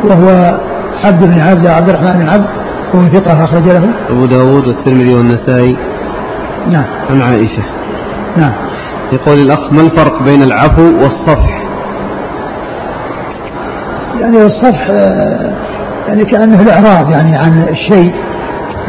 [0.03, 0.59] وهو
[1.05, 2.45] عبد بن عبد عبد الرحمن بن عبد
[2.93, 3.89] وهو ثقة أخرج له.
[4.09, 5.77] أبو داود والترمذي والنسائي.
[6.71, 6.85] نعم.
[7.09, 7.63] عن عائشة.
[8.37, 8.53] نعم.
[9.13, 11.61] يقول الأخ ما الفرق بين العفو والصفح؟
[14.21, 15.53] يعني الصفح آه،
[16.07, 18.13] يعني كأنه الإعراض يعني عن الشيء.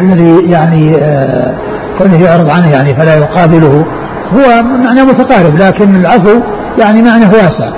[0.00, 1.54] الذي يعني آه،
[1.98, 3.84] كونه يعرض عنه يعني فلا يقابله.
[4.32, 6.40] هو معنى متقارب لكن العفو
[6.78, 7.70] يعني معنى واسع.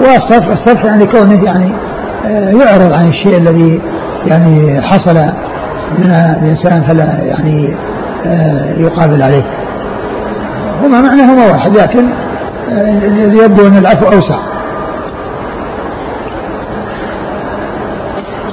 [0.00, 1.72] والصفح الصفح يعني كونه يعني
[2.26, 3.80] آه، يعرض عن الشيء الذي
[4.26, 5.14] يعني حصل
[5.98, 7.76] من الإنسان فلا يعني
[8.78, 9.44] يقابل عليه.
[10.82, 12.08] هما معناهما واحد لكن
[13.44, 14.55] يبدو أن العفو أوسع.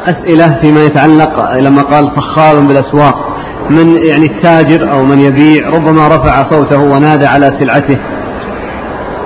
[0.06, 3.34] أسئلة فيما يتعلق لما قال صخاب بالأسواق.
[3.70, 7.98] من يعني التاجر أو من يبيع ربما رفع صوته ونادى على سلعته.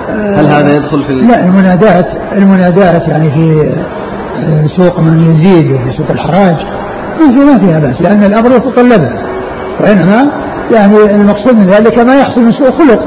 [0.08, 3.74] هل هذا يدخل في لا المنادات المنادات يعني في
[4.76, 6.56] سوق من يزيد وفي سوق الحراج.
[7.20, 9.10] ما فيها بأس لأن الأمر يتطلبه
[9.80, 10.32] وإنما
[10.72, 13.00] يعني المقصود من ذلك ما يحصل من سوء خلق.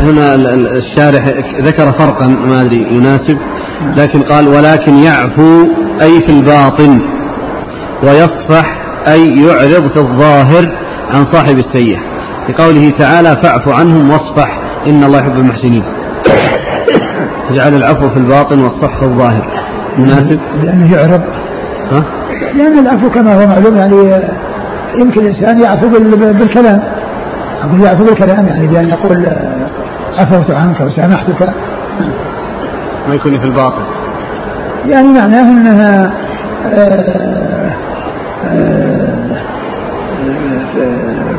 [0.00, 1.24] هنا الشارح
[1.62, 3.38] ذكر فرقا ما أدري يناسب.
[3.96, 5.66] لكن قال ولكن يعفو
[6.02, 7.00] أي في الباطن
[8.02, 10.72] ويصفح أي يعرض في الظاهر
[11.14, 11.98] عن صاحب السيئة.
[12.48, 15.84] لقوله تعالى فاعف عنهم واصفح إن الله يحب المحسنين.
[17.52, 19.46] جعل العفو في الباطن والصفح في الظاهر.
[19.98, 21.22] مناسب لأنه يعرض.
[21.92, 22.04] ها؟
[22.54, 23.96] لأن العفو كما هو معلوم يعني
[24.98, 27.01] يمكن الإنسان يعفو بالكلام.
[27.62, 29.26] أقول يعفو بالكلام يعني بأن يقول
[30.18, 31.54] عفوت عنك وسامحتك
[33.08, 33.82] ما يكون في الباطن
[34.88, 36.12] يعني معناه أنها
[36.66, 37.72] آه،
[38.46, 38.92] آه،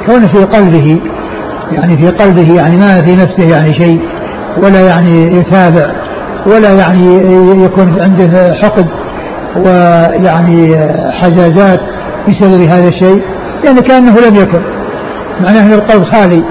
[0.06, 1.02] كون في قلبه
[1.72, 4.02] يعني في قلبه يعني ما في نفسه يعني شيء
[4.58, 5.92] ولا يعني يتابع
[6.46, 7.18] ولا يعني
[7.64, 8.88] يكون عنده حقد
[9.56, 10.76] ويعني
[11.12, 11.80] حزازات
[12.28, 13.22] بسبب هذا الشيء
[13.64, 14.83] يعني كأنه لم يكن.
[15.42, 16.44] معناه أن القلب خالي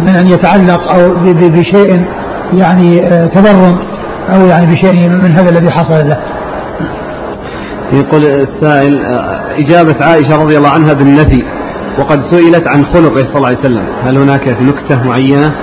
[0.00, 2.04] من أن يتعلق أو بشيء
[2.52, 3.78] يعني آه، تبرم
[4.34, 6.18] أو يعني بشيء من هذا الذي حصل له.
[7.92, 11.42] يقول السائل آه، إجابة عائشة رضي الله عنها بالنفي
[11.98, 13.84] وقد سئلت عن خلقه صلى الله عليه وسلم.
[14.02, 15.54] هل هناك نكتة معينة؟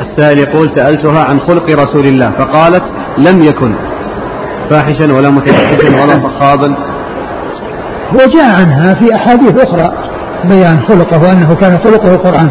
[0.00, 2.84] السائل يقول سألتها عن خلق رسول الله فقالت
[3.18, 3.74] لم يكن.
[4.70, 6.76] فاحشا ولا متفحشا ولا صخابا.
[8.10, 10.09] هو جاء عنها في أحاديث أخرى.
[10.44, 12.50] بيان خلقه وأنه كان خلقه القرآن.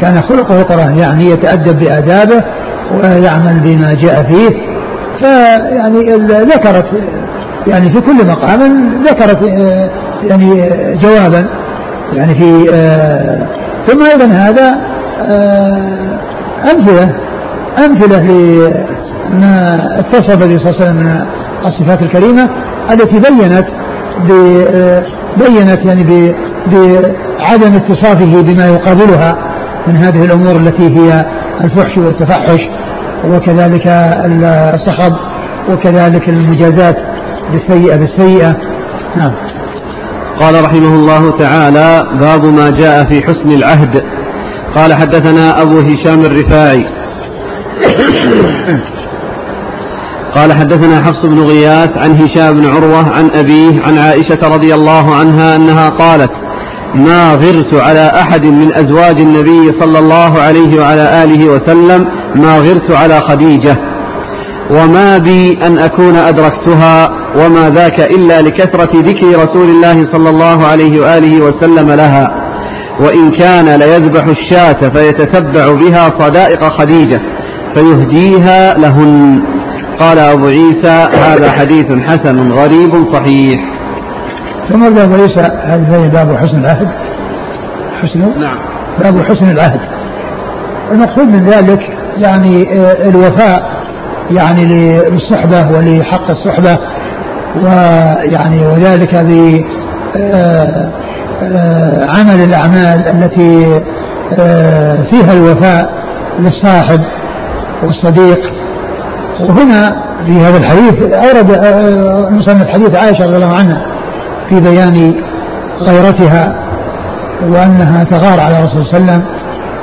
[0.00, 2.44] كان خلقه القرآن يعني يتأدب بآدابه
[2.94, 4.50] ويعمل بما جاء فيه.
[5.20, 6.12] فيعني
[6.44, 6.86] ذكرت
[7.66, 9.42] يعني في كل مقام ذكرت
[10.24, 10.68] يعني
[11.02, 11.46] جوابا.
[12.12, 12.64] يعني في
[13.86, 14.76] ثم أيضا هذا
[16.72, 17.16] أمثلة
[17.86, 18.22] أمثلة
[19.30, 21.26] لما اتصف به صلى الله عليه وسلم من
[21.66, 22.48] الصفات الكريمة
[22.90, 23.66] التي بينت
[25.36, 26.04] بينت يعني
[26.66, 29.36] بعدم اتصافه بما يقابلها
[29.86, 31.24] من هذه الأمور التي هي
[31.64, 32.60] الفحش والتفحش
[33.24, 33.86] وكذلك
[34.74, 35.12] الصخب
[35.70, 36.96] وكذلك المجازات
[37.52, 38.56] بالسيئة بالسيئة.
[39.16, 39.32] نعم.
[40.40, 44.02] قال رحمه الله تعالى باب ما جاء في حسن العهد.
[44.76, 46.86] قال حدثنا أبو هشام الرفاعي.
[50.34, 55.14] قال حدثنا حفص بن غياث عن هشام بن عروة عن أبيه عن عائشة رضي الله
[55.14, 56.30] عنها أنها قالت
[56.94, 62.90] ما غرت على أحد من أزواج النبي صلى الله عليه وعلى آله وسلم ما غرت
[62.90, 63.76] على خديجة.
[64.70, 71.00] وما بي أن أكون أدركتها وما ذاك إلا لكثرة ذكر رسول الله صلى الله عليه
[71.00, 72.30] وآله وسلم لها.
[73.00, 77.20] وإن كان ليذبح الشاة فيتتبع بها صدائق خديجة
[77.74, 79.42] فيهديها لهن.
[80.00, 83.60] قال أبو عيسى هذا حديث حسن غريب صحيح.
[84.68, 86.88] ثم أبو عيسى هذا باب حسن العهد؟
[88.02, 88.58] حسن نعم.
[89.02, 89.80] باب حسن العهد.
[90.92, 91.80] المقصود من ذلك
[92.18, 93.70] يعني آه، الوفاء
[94.30, 96.78] يعني للصحبة ولحق الصحبة
[97.56, 99.60] ويعني وذلك ب
[100.16, 100.90] آه،
[101.42, 103.80] آه، عمل الأعمال التي
[105.10, 105.92] فيها الوفاء
[106.38, 107.00] للصاحب
[107.82, 108.52] والصديق.
[109.40, 109.96] وهنا
[110.26, 111.50] في هذا الحديث أورد
[112.32, 113.86] مصنف حديث عائشة رضي الله عنها.
[114.50, 115.14] في بيان
[115.80, 116.54] غيرتها
[117.42, 119.24] وأنها تغار على الرسول صلى الله عليه وسلم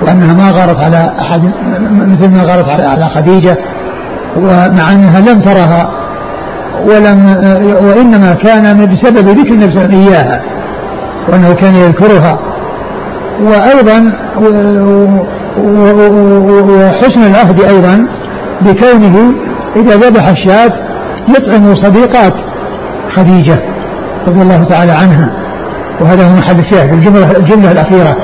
[0.02, 1.42] وأنها ما غارت على أحد
[1.92, 3.58] مثل ما غارت على خديجة
[4.38, 5.90] ومع أنها لم ترها
[6.86, 7.38] ولم
[7.84, 10.42] وإنما كان بسبب ذكر النبي صلى الله عليه إياها
[11.30, 12.40] وأنه كان يذكرها
[13.42, 14.14] وأيضا
[16.70, 18.08] وحسن العهد أيضا
[18.62, 19.34] بكونه
[19.76, 20.72] إذا ذبح الشاة
[21.30, 22.34] يطعم صديقات
[23.16, 23.77] خديجة.
[24.28, 25.30] رضي الله تعالى عنها.
[26.02, 26.94] وهذا هو محل الشاهد.
[26.94, 28.16] الجملة, الجملة الأخيرة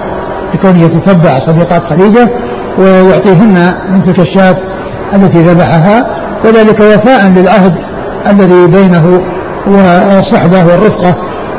[0.53, 2.29] بكونه يتتبع صديقات خديجة
[2.79, 4.55] ويعطيهن من تلك الشاة
[5.13, 6.05] التي ذبحها
[6.45, 7.73] وذلك وفاء للعهد
[8.27, 9.19] الذي بينه
[9.67, 11.15] والصحبة والرفقة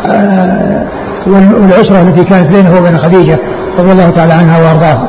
[0.07, 0.87] آه،
[1.27, 3.39] والعشرة التي كانت بينه وبين خديجة
[3.79, 5.09] رضي الله تعالى عنها وأرضاها.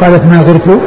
[0.00, 0.80] قالت ما غرت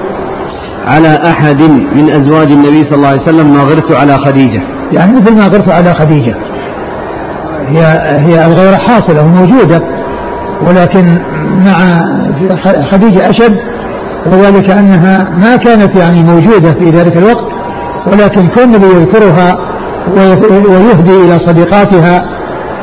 [0.88, 1.62] على أحد
[1.96, 4.62] من أزواج النبي صلى الله عليه وسلم ما غرت على خديجة.
[4.92, 6.36] يعني مثل ما غرت على خديجة.
[7.68, 7.86] هي
[8.26, 9.82] هي الغيرة حاصلة وموجودة
[10.68, 11.20] ولكن
[11.66, 12.02] مع
[12.92, 13.58] خديجة أشد
[14.26, 17.46] وذلك أنها ما كانت يعني موجودة في ذلك الوقت
[18.08, 19.56] ولكن كون يذكرها
[20.70, 22.26] ويهدي إلى صديقاتها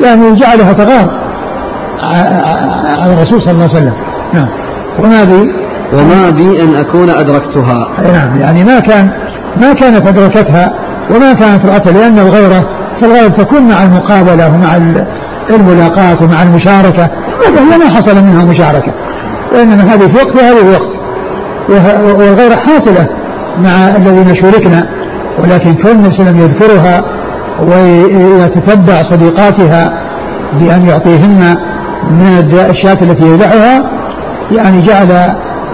[0.03, 1.25] يعني جعلها تغار
[2.99, 3.93] على الرسول صلى الله عليه وسلم.
[4.33, 4.47] نعم.
[4.99, 5.53] وما بي؟
[5.93, 7.87] وما بي أن أكون أدركتها.
[8.13, 9.09] نعم يعني ما كان
[9.61, 10.73] ما كانت أدركتها
[11.11, 12.19] وما كانت رأتها لأن
[13.03, 14.75] الغيرة فالغيرة تكون مع المقابلة ومع
[15.49, 17.09] الملاقاة ومع المشاركة.
[17.41, 18.93] وهي ما حصل منها مشاركة.
[19.53, 20.95] وإنما هذه في وقت وهذه في وقت.
[22.19, 23.07] والغيرة حاصلة
[23.57, 24.89] مع الذين شركنا.
[25.39, 27.03] ولكن كون النبي يذكرها
[27.61, 29.91] ويتتبع صديقاتها
[30.59, 31.55] بأن يعطيهن
[32.09, 33.91] من الأشياء التي يذبحها
[34.51, 35.07] يعني جعل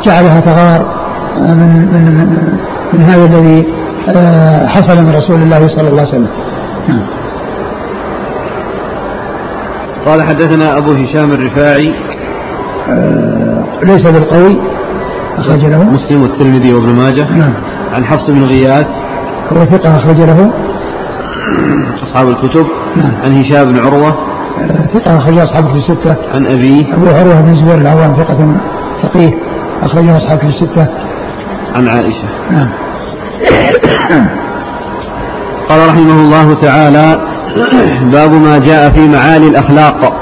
[0.06, 1.02] جعلها تغار
[1.38, 2.58] من من من,
[2.94, 3.66] من هذا الذي
[4.16, 6.28] آه، حصل من رسول الله صلى الله عليه وسلم.
[6.88, 7.06] نعم.
[10.06, 11.94] قال حدثنا أبو هشام الرفاعي.
[12.90, 14.62] آه ليس بالقوي
[15.38, 15.84] أخرج له.
[15.84, 17.24] مسلم والترمذي وابن ماجه.
[17.24, 17.54] نعم.
[17.94, 18.88] عن حفص بن غياث.
[19.54, 20.52] هو ثقة أخرج له.
[22.04, 22.66] أصحاب الكتب.
[22.96, 23.12] نعم.
[23.24, 24.10] عن هشام بن عروة.
[24.60, 26.16] آه ثقة أخرج أصحاب الكتب الستة.
[26.34, 26.94] عن أبيه.
[26.94, 28.56] أبو عروة بن زبير العوام ثقة
[29.04, 29.32] فقيه.
[29.84, 30.88] أخرجه أصحاب الكتب الستة.
[31.76, 32.28] عن عائشة.
[32.52, 32.70] نعم.
[35.72, 37.18] قال رحمه الله تعالى
[38.12, 40.14] باب ما جاء في معالي الأخلاق.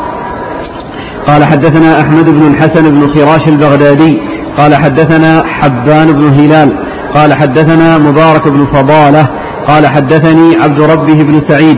[1.27, 4.17] قال حدثنا أحمد بن الحسن بن خراش البغدادي.
[4.57, 6.71] قال حدثنا حبان بن هلال.
[7.15, 9.27] قال حدثنا مبارك بن فضالة.
[9.67, 11.77] قال حدثني عبد ربه بن سعيد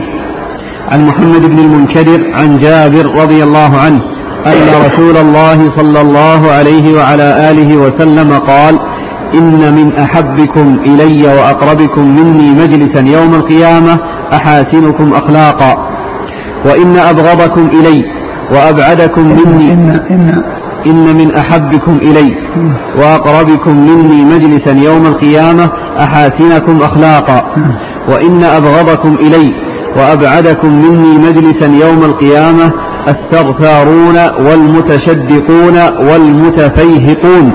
[0.88, 4.00] عن محمد بن المنكدر عن جابر رضي الله عنه
[4.46, 8.78] أن رسول الله صلى الله عليه وعلى آله وسلم قال
[9.34, 13.98] إن من أحبكم إلي وأقربكم مني مجلسا يوم القيامة
[14.32, 15.88] أحاسنكم أخلاقا.
[16.66, 18.04] وإن أبغضكم إلي
[18.52, 20.42] وأبعدكم مني إن, إن,
[20.86, 22.30] إن من أحبكم إلي
[22.98, 27.54] وأقربكم مني مجلسا يوم القيامة أحاسنكم أخلاقا.
[28.08, 29.52] وإن أبغضكم إلي
[29.96, 32.72] وأبعدكم مني مجلسا يوم القيامة
[33.08, 34.16] الثرثارون
[34.46, 35.76] والمتشدقون
[36.08, 37.52] والمتفيهقون.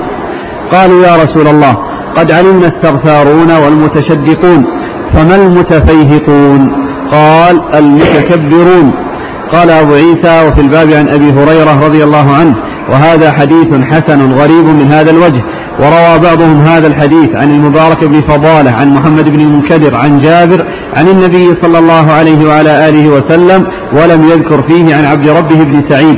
[0.72, 1.76] قالوا يا رسول الله
[2.16, 4.64] قد علمنا الثرثارون والمتشدقون
[5.14, 6.70] فما المتفيهقون؟
[7.10, 8.92] قال المتكبرون.
[9.52, 12.54] قال أبو عيسى وفي الباب عن أبي هريرة رضي الله عنه
[12.90, 15.42] وهذا حديث حسن غريب من هذا الوجه.
[15.80, 20.66] وروى بعضهم هذا الحديث عن المبارك بن فضالة عن محمد بن المنكدر عن جابر
[20.96, 25.90] عن النبي صلى الله عليه وعلى آله وسلم ولم يذكر فيه عن عبد ربه بن
[25.90, 26.16] سعيد.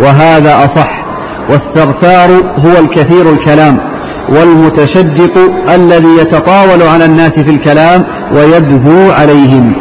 [0.00, 1.02] وهذا أصح.
[1.50, 3.91] والثرثار هو الكثير الكلام.
[4.28, 5.38] والمتشدق
[5.74, 9.74] الذي يتطاول على الناس في الكلام ويدهو عليهم.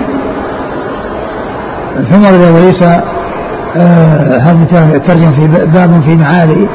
[2.11, 3.01] ثم روى عيسى
[3.77, 6.69] آه هذا ترجم في باب في معالي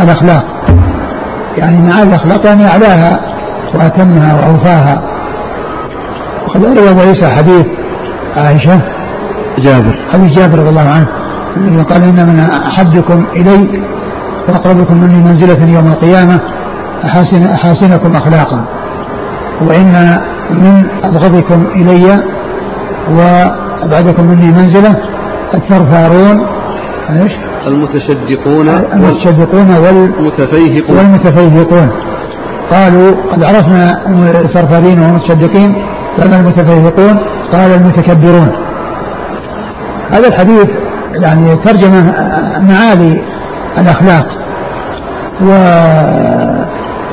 [0.00, 0.44] الأخلاق.
[1.56, 3.20] يعني معالي الأخلاق يعني أعلاها
[3.74, 5.02] وأتمها وأوفاها.
[6.46, 7.66] وقد روى أبو عيسى حديث
[8.36, 8.80] عائشة.
[9.58, 9.98] جابر.
[10.12, 11.06] حديث جابر رضي الله عنه.
[11.82, 13.84] قال إن من أحبكم إلي
[14.48, 16.40] وأقربكم مني منزلة يوم القيامة.
[17.04, 18.64] أحاسن أحاسنكم أخلاقا.
[19.68, 20.20] وإن
[20.50, 22.22] من أبغضكم إلي
[23.10, 24.96] وأبعدكم مني منزلة
[25.54, 26.46] الثرثارون
[27.10, 27.32] إيش؟
[27.66, 30.96] المتشدقون المتشدقون والمتفيهقون.
[30.96, 31.90] والمتفيهقون.
[32.70, 34.06] قالوا قد عرفنا
[34.40, 35.74] الثرثارين والمتشدقين
[36.18, 37.18] قال المتفيهقون؟
[37.52, 38.48] قال المتكبرون.
[40.10, 40.66] هذا الحديث
[41.14, 42.02] يعني ترجمة
[42.68, 43.22] معالي
[43.78, 44.26] الأخلاق.
[45.42, 45.50] و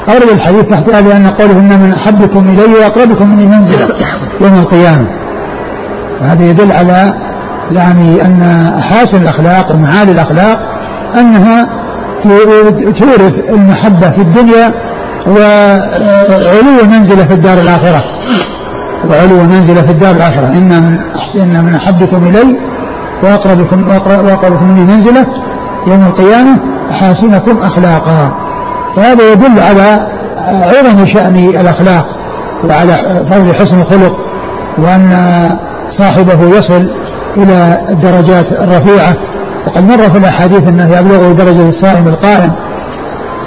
[0.09, 3.87] أورد الحديث تحت هذا أن قوله إن من أحبكم إلي وأقربكم مني منزلة
[4.41, 5.07] يوم القيامة.
[6.21, 7.13] وهذا يدل على
[7.71, 8.41] يعني أن
[8.79, 10.59] أحاسن الأخلاق ومعالي الأخلاق
[11.19, 11.65] أنها
[12.99, 14.73] تورث المحبة في الدنيا
[15.27, 18.03] وعلو منزلة في الدار الآخرة.
[19.09, 20.47] وعلو منزلة في الدار الآخرة.
[20.47, 20.97] إن من
[21.41, 22.59] إن من أحبكم إلي
[23.23, 25.25] وأقربكم وأقربكم مني منزلة
[25.87, 26.59] يوم القيامة
[26.91, 28.46] أحاسنكم أخلاقا.
[28.97, 30.07] فهذا يدل على
[30.47, 32.05] عظم شأن الأخلاق
[32.63, 34.13] وعلى فضل حسن الخلق
[34.77, 35.09] وأن
[35.97, 36.89] صاحبه يصل
[37.37, 39.13] إلى الدرجات الرفيعة.
[39.67, 42.51] وقد مر في الأحاديث أنه يبلغ درجة الصائم القائم.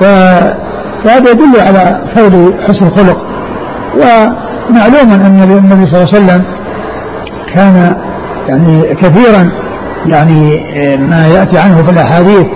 [0.01, 3.19] فهذا يدل على فضل حسن الخلق.
[3.95, 6.45] ومعلوم أن النبي صلى الله عليه وسلم
[7.55, 7.97] كان
[8.49, 9.51] يعني كثيرا
[10.07, 10.61] يعني
[10.97, 12.47] ما يأتي عنه في الأحاديث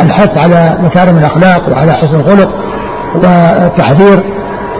[0.00, 2.48] الحث على مكارم الأخلاق وعلى حسن الخلق
[3.14, 4.22] والتحذير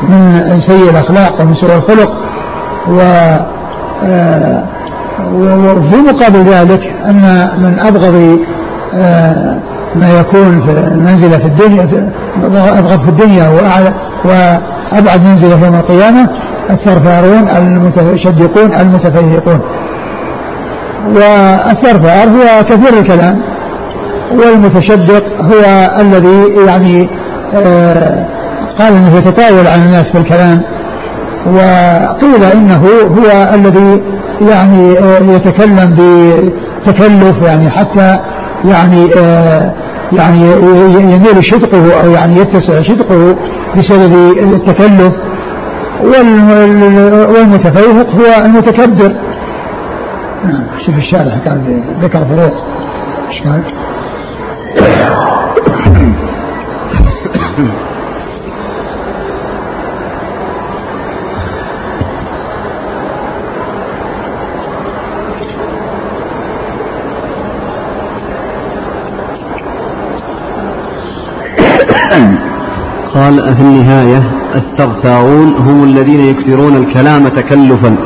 [0.02, 2.10] من سيء الأخلاق ومن سوء الخلق
[2.88, 3.00] و
[4.02, 4.64] آه،
[5.34, 8.38] وفي مقابل ذلك أن من أبغض
[8.94, 9.58] آه،
[9.94, 12.12] ما يكون في المنزلة في الدنيا
[12.78, 13.48] أبغض في الدنيا
[14.24, 16.28] وأبعد منزلة يوم القيامة
[16.70, 19.60] الثرثارون المتشدقون المتفيهقون.
[21.08, 23.42] والثرثار هو كثير الكلام.
[24.32, 27.08] والمتشدق هو الذي يعني
[27.54, 28.26] آه
[28.78, 30.62] قال إنه يتطاول على الناس في الكلام
[31.46, 34.02] وقيل إنه هو الذي
[34.50, 35.96] يعني آه يتكلم
[36.86, 38.18] بتكلف يعني حتى
[38.64, 39.72] يعني آه
[40.12, 40.40] يعني
[41.12, 43.36] يميل شدقه أو يعني يتسع شدقه
[43.76, 44.12] بسبب
[44.54, 45.12] التكلف.
[47.34, 49.16] والمتفوق هو المتكبر.
[50.44, 51.34] نعم شوف الشارع
[52.02, 52.54] ذكر فروق.
[53.28, 53.42] إيش؟
[73.14, 74.22] قال في النهاية
[74.54, 77.96] الثرثارون هم الذين يكثرون الكلام تكلفا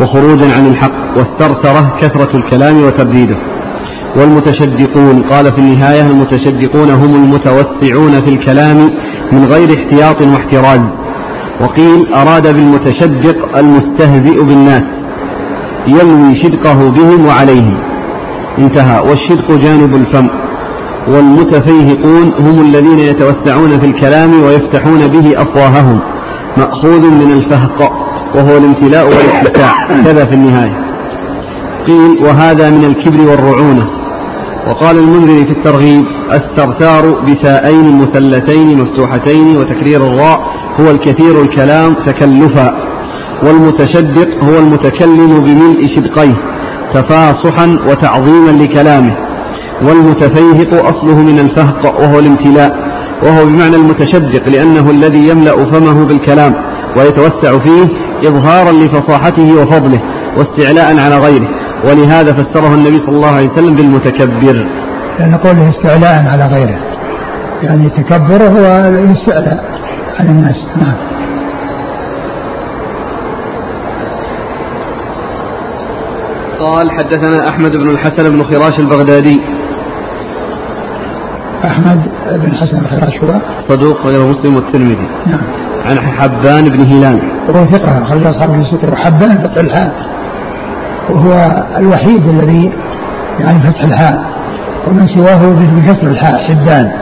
[0.00, 3.36] وخروجا عن الحق والثرثرة كثرة الكلام وترديده.
[4.16, 5.22] والمتشدقون.
[5.22, 8.76] قال في النهاية المتشدقون هم المتوسعون في الكلام
[9.32, 10.80] من غير احتياط واحتراز
[11.60, 14.82] وقيل أراد بالمتشدق المستهزئ بالناس
[15.86, 17.78] يلوي شدقه بهم وعليهم.
[18.58, 19.00] انتهى.
[19.00, 20.28] والشدق جانب الفم.
[21.08, 26.00] والمتفيهقون هم الذين يتوسعون في الكلام ويفتحون به أفواههم.
[26.56, 27.92] مأخوذ من الفهق
[28.34, 29.72] وهو الامتلاء والاتساع
[30.04, 30.84] كذا في النهاية.
[31.86, 33.97] قيل وهذا من الكبر والرعونة.
[34.68, 40.40] وقال المنذري في الترغيب الثرثار بسائين مثلتين مفتوحتين وتكرير الراء
[40.80, 42.88] هو الكثير الكلام تكلفا
[43.42, 46.34] والمتشدق هو المتكلم بملء شدقيه
[46.94, 49.16] تفاصحا وتعظيما لكلامه
[49.82, 52.88] والمتفيهق أصله من الفهق وهو الامتلاء
[53.22, 56.54] وهو بمعنى المتشدق لأنه الذي يملأ فمه بالكلام
[56.96, 57.88] ويتوسع فيه
[58.28, 60.02] إظهارا لفصاحته وفضله
[60.36, 61.48] واستعلاء على غيره.
[61.84, 64.66] ولهذا فسره النبي صلى الله عليه وسلم بالمتكبر.
[65.18, 66.78] لأن قوله استعلاء على غيره.
[67.62, 69.64] يعني تكبر هو الاستعلاء
[70.20, 70.56] على الناس.
[70.76, 70.94] نعم.
[76.60, 79.40] قال حدثنا أحمد بن الحسن بن خراش البغدادي.
[81.64, 82.00] أحمد
[82.32, 85.08] بن حسن الخراش هو؟ صدوق غير مسلم والترمذي.
[85.26, 85.40] نعم.
[85.86, 87.22] عن حبان بن هلال.
[87.48, 90.17] وهو ثقة خرج أصحاب الستر وحبان فتح الحاء
[91.10, 92.72] وهو الوحيد الذي
[93.38, 94.24] يعني فتح الحاء
[94.86, 96.92] ومن سواه بكسر الحاء حبان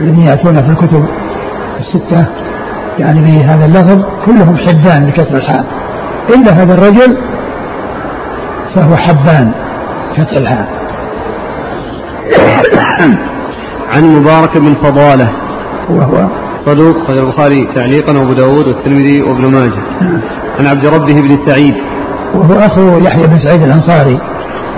[0.00, 1.06] الذين يأتون في الكتب
[1.80, 2.26] الستة
[2.98, 5.64] يعني بهذا اللفظ كلهم حبان بكسر الحاء.
[6.34, 7.16] إلا هذا الرجل
[8.74, 9.52] فهو حبان
[10.16, 10.68] فتح الحاء.
[13.94, 15.28] عن مبارك بن فضالة.
[15.90, 16.28] وهو
[16.66, 19.82] صدوق أخرج البخاري تعليقا وأبو داود والترمذي وابن ماجه.
[20.58, 21.74] عن عبد ربه بن سعيد.
[22.34, 24.18] وهو أخو يحيى بن سعيد الأنصاري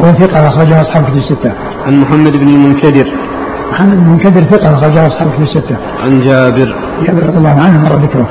[0.00, 1.52] وهو ثقة أخرجه أصحاب كتب الستة.
[1.86, 3.06] عن محمد بن المنكدر.
[3.72, 5.76] محمد بن المنكدر ثقة أخرجه أصحاب كتب الستة.
[6.00, 6.76] عن جابر.
[7.06, 8.28] جابر رضي الله عنه مر ذكره.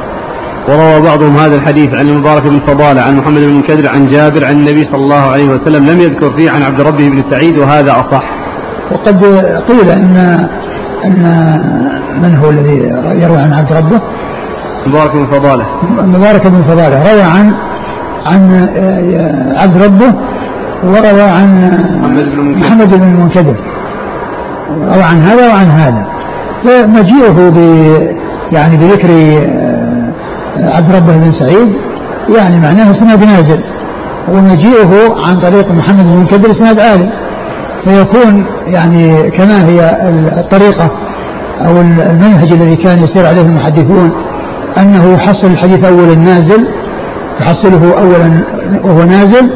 [0.70, 4.54] وروى بعضهم هذا الحديث عن المبارك بن فضالة عن محمد بن المنكدر عن جابر عن
[4.54, 8.24] النبي صلى الله عليه وسلم لم يذكر فيه عن عبد ربه بن سعيد وهذا أصح.
[8.92, 9.26] وقد
[9.70, 10.48] قيل أن
[11.06, 11.24] أن
[12.22, 12.78] من هو الذي
[13.24, 14.02] يروي عن عبد ربه؟
[14.88, 15.66] مبارك بن فضالة.
[16.02, 17.14] مبارك بن فضالة.
[17.14, 17.54] روى عن
[18.26, 18.70] عن
[19.58, 20.14] عبد ربه
[20.84, 21.72] وروى عن
[22.02, 23.56] محمد بن المنكدر محمد بن المنكدر
[24.94, 26.06] روى عن هذا وعن هذا.
[26.64, 27.58] فمجيئه ب
[28.52, 29.10] يعني بذكر
[30.58, 31.76] عبد ربه بن سعيد
[32.38, 33.60] يعني معناه اسناد نازل.
[34.30, 37.10] ومجيئه عن طريق محمد بن المنكدر اسناد عالي.
[37.86, 39.80] فيكون يعني كما هي
[40.40, 40.92] الطريقة
[41.66, 44.12] أو المنهج الذي كان يسير عليه المحدثون
[44.78, 46.68] أنه يحصل الحديث أولا نازل
[47.42, 48.44] يحصله أولا
[48.84, 49.52] وهو نازل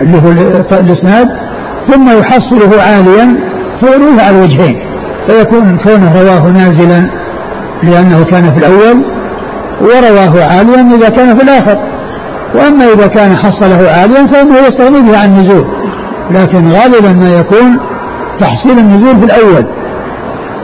[0.00, 0.32] اللي هو
[0.72, 1.28] الإسناد
[1.88, 3.36] ثم يحصله عاليا
[3.80, 4.76] فيرويه على الوجهين.
[5.26, 7.10] فيكون كونه رواه نازلا
[7.82, 9.04] لأنه كان في الأول
[9.80, 11.78] ورواه عاليا إذا كان في الآخر.
[12.54, 15.64] وأما إذا كان حصله عاليا فإنه يستغني به عن النزول.
[16.30, 17.78] لكن غالبا ما يكون
[18.40, 19.66] تحصيل النزول في الأول.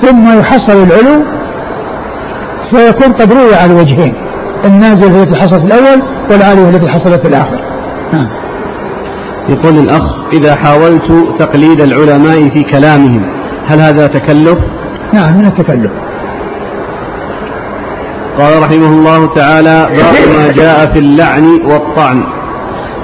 [0.03, 1.25] ثم يحصل العلو
[2.71, 4.14] فيكون قد روي على الوجهين.
[4.65, 7.61] النازل هو الذي حصل في الأول والعالي هو الذي حصل في الآخر.
[8.13, 8.29] نعم.
[9.49, 10.03] يقول الأخ
[10.33, 13.23] إذا حاولت تقليد العلماء في كلامهم
[13.67, 14.59] هل هذا تكلف؟
[15.13, 15.91] نعم من التكلف
[18.39, 22.25] قال رحمه الله تعالى باب ما جاء في اللعن والطعن.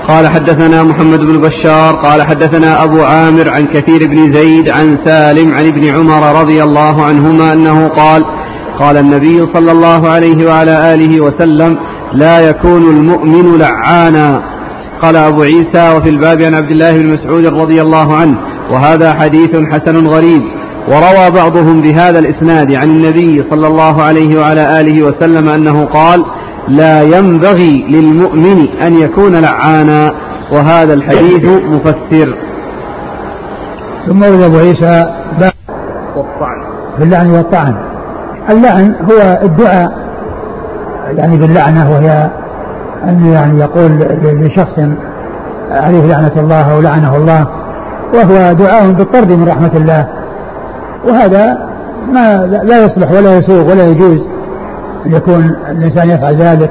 [0.08, 5.54] قال حدثنا محمد بن بشار قال حدثنا أبو عامر عن كثير بن زيد عن سالم
[5.54, 8.24] عن ابن عمر رضي الله عنهما أنه قال
[8.78, 11.76] قال النبي صلى الله عليه وعلى آله وسلم
[12.12, 14.42] لا يكون المؤمن لعانا.
[15.02, 18.36] قال أبو عيسى وفي الباب عن عبد الله بن مسعود رضي الله عنه
[18.70, 20.42] وهذا حديث حسن غريب
[20.88, 26.24] وروى بعضهم بهذا الإسناد عن النبي صلى الله عليه وعلى آله وسلم أنه قال
[26.68, 30.12] لا ينبغي للمؤمن أن يكون لعانا.
[30.52, 32.34] وهذا الحديث مفسر.
[34.06, 35.04] ثم ورد أبو عيسى
[36.16, 36.58] والطعن.
[36.96, 37.74] في اللعن والطعن.
[38.50, 39.92] اللعن هو الدعاء
[41.16, 42.30] يعني باللعنة وهي
[43.04, 44.78] أن يعني يقول لشخص
[45.70, 47.46] عليه لعنة الله أو لعنه الله
[48.14, 50.08] وهو دعاء بالطرد من رحمة الله.
[51.08, 51.58] وهذا
[52.12, 54.20] ما لا يصلح ولا يسوغ ولا يجوز
[55.06, 56.70] أن يكون الإنسان يفعل ذلك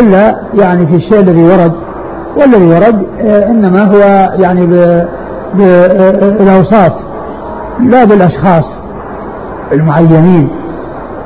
[0.00, 1.72] إلا يعني في الشيء الذي ورد.
[2.36, 4.66] والذي ورد آه، إنما هو يعني
[5.54, 6.92] بالأوصاف
[7.80, 8.64] لا بالأشخاص
[9.72, 10.59] المعينين.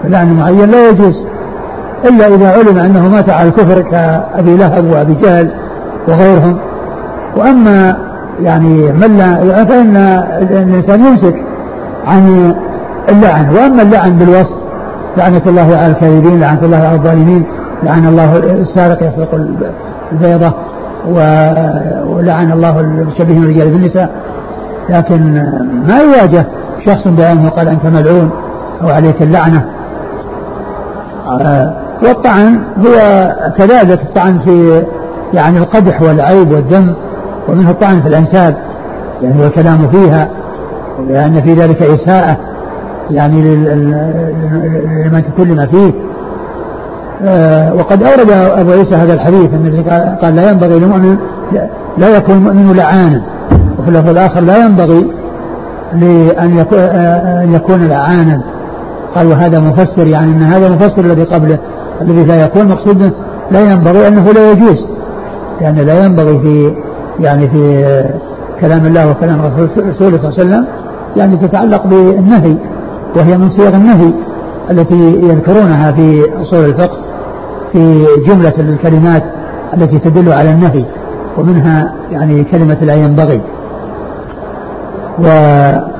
[0.06, 1.14] اللعن المعين لا يجوز
[2.04, 5.50] إلا إذا علم أنه مات على الكفر كأبي لهب وأبي جهل
[6.08, 6.58] وغيرهم.
[7.36, 7.96] وأما
[8.40, 9.96] يعني من لا فإن
[10.50, 11.34] الإنسان يمسك
[12.06, 12.54] عن
[13.08, 13.54] اللعن.
[13.54, 14.54] وأما اللعن بالوصف
[15.16, 17.44] لعنة الله على الكاذبين لعنة الله على الظالمين
[17.82, 19.34] لعن الله السارق يسرق
[20.12, 20.54] البيضة
[22.08, 24.10] ولعن الله المشبهين الرجال بالنساء
[24.88, 25.34] لكن
[25.88, 26.46] ما يواجه
[26.86, 28.30] شخص بعينه وقال أنت ملعون
[28.82, 29.64] أو عليك اللعنة.
[31.26, 31.72] آه،
[32.02, 34.82] والطعن هو كذلك الطعن في
[35.32, 36.94] يعني القدح والعيب والذم
[37.48, 38.56] ومنه الطعن في الأنساب
[39.22, 40.28] يعني والكلام فيها
[41.08, 42.36] لأن في ذلك إساءة
[43.10, 43.42] يعني
[45.04, 45.92] لمن تكلم فيه.
[47.22, 49.90] آه، وقد أورد أبو عيسى هذا الحديث النبي
[50.22, 51.16] قال لا ينبغي للمؤمن
[51.98, 53.22] لا يكون المؤمن لعانا.
[53.78, 55.10] وفي اللفظ الآخر لا ينبغي
[55.92, 58.40] لأن آه، أن يكون لعانا.
[59.14, 61.58] قال وهذا مفسر يعني أن هذا مفسر الذي قبله
[62.00, 63.12] الذي لا يكون مقصود
[63.50, 64.86] لا ينبغي أنه لا يجوز
[65.60, 66.74] لأن لا ينبغي في
[67.20, 67.84] يعني في
[68.60, 69.40] كلام الله وكلام
[69.78, 70.66] رسوله صلى الله عليه وسلم
[71.16, 72.56] يعني تتعلق بالنهي
[73.16, 74.10] وهي من صيغ النهي
[74.70, 76.98] التي يذكرونها في أصول الفقه
[77.72, 79.22] في جملة الكلمات
[79.74, 80.84] التي تدل على النهي
[81.38, 83.40] ومنها يعني كلمة لا ينبغي.
[85.18, 85.94] ولا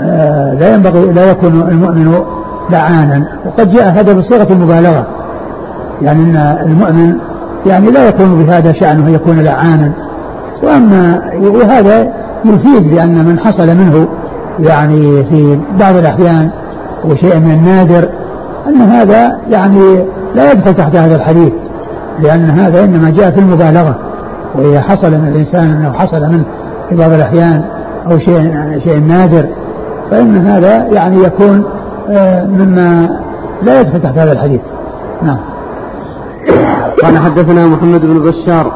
[0.00, 2.24] آه، ينبغي لا يكون المؤمن
[2.70, 5.06] لعانا وقد جاء هذا بصيغة المبالغة.
[6.02, 7.16] يعني أن المؤمن
[7.66, 9.92] يعني لا يكون بهذا شأنه يكون لعانا.
[10.62, 12.12] وأما وهذا
[12.44, 14.08] يفيد بأن من حصل منه
[14.58, 16.50] يعني في بعض الأحيان
[17.04, 18.08] وشيء من النادر
[18.68, 20.04] أن هذا يعني
[20.34, 21.52] لا يدخل تحت هذا الحديث.
[22.22, 23.98] لأن هذا إنما جاء في المبالغة.
[24.54, 26.44] وإذا حصل من الإنسان أنه حصل منه
[26.88, 27.64] في بعض الأحيان
[28.06, 28.54] أو شيء
[28.84, 29.46] شيء نادر
[30.10, 31.64] فإن هذا يعني يكون
[32.48, 33.20] مما
[33.62, 34.60] لا يدخل تحت هذا الحديث.
[35.22, 35.38] نعم.
[37.02, 38.72] قال حدثنا محمد بن بشار.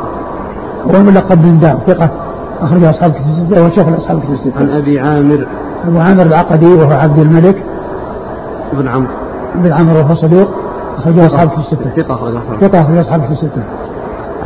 [0.91, 2.11] هو الملقب بن دار ثقة.
[2.61, 4.59] أخرج أصحاب كتب الستة وهو شيخ أصحاب كتب الستة.
[4.59, 5.47] عن أبي عامر.
[5.89, 7.62] أبو عامر العقدي وهو عبد الملك.
[8.72, 9.12] بن عمرو.
[9.55, 10.49] بن عمرو وهو صدوق.
[10.99, 12.03] أخرجه أصحاب كتب الستة.
[12.03, 13.64] ثقة أخرج أصحاب ثقة أخرج أصحاب كتب الستة.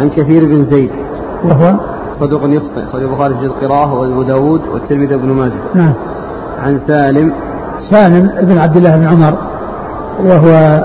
[0.01, 0.91] عن كثير بن زيد.
[1.45, 1.74] وهو؟
[2.20, 5.53] صدوق يخطئ أخرج البخاري في القراءة وأبو داود والترمذي بن ماجه.
[5.74, 5.93] نعم.
[6.62, 7.33] عن سالم.
[7.91, 9.34] سالم بن عبد الله بن عمر
[10.24, 10.84] وهو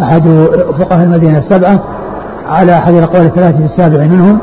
[0.00, 0.22] أحد
[0.78, 1.80] فقهاء المدينة السبعة
[2.48, 4.38] على أحد الأقوال الثلاثة السابع منهم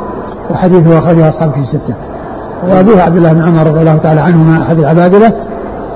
[0.52, 1.94] وحديثه أخرجه أصحاب في الستة.
[2.68, 5.34] وأبوه عبد الله بن عمر رضي الله تعالى عنهما أحد العبادلة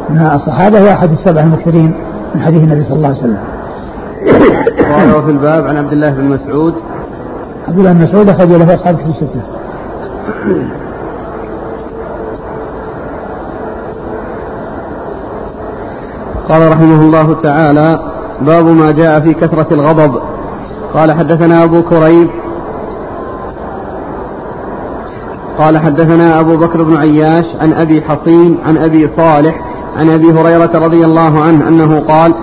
[0.09, 1.93] من الصحابة وأحد السبع المكثرين
[2.35, 3.39] من حديث النبي صلى الله عليه وسلم.
[4.91, 6.73] قال في الباب عن عبد الله بن مسعود.
[7.67, 9.41] عبد الله بن مسعود أخرج له أصحاب في الستة.
[16.49, 17.99] قال رحمه الله تعالى
[18.41, 20.21] باب ما جاء في كثرة الغضب.
[20.93, 22.29] قال حدثنا أبو كريب
[25.59, 29.55] قال حدثنا أبو بكر بن عياش عن أبي حصين عن أبي صالح
[29.97, 32.33] عن أبي هريرة رضي الله عنه أنه قال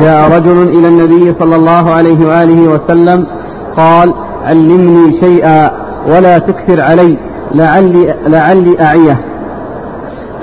[0.00, 3.26] جاء رجل إلى النبي صلى الله عليه وآله وسلم
[3.76, 5.70] قال علمني شيئا
[6.06, 7.18] ولا تكثر علي
[7.54, 9.20] لعلي, لعلي أعيه.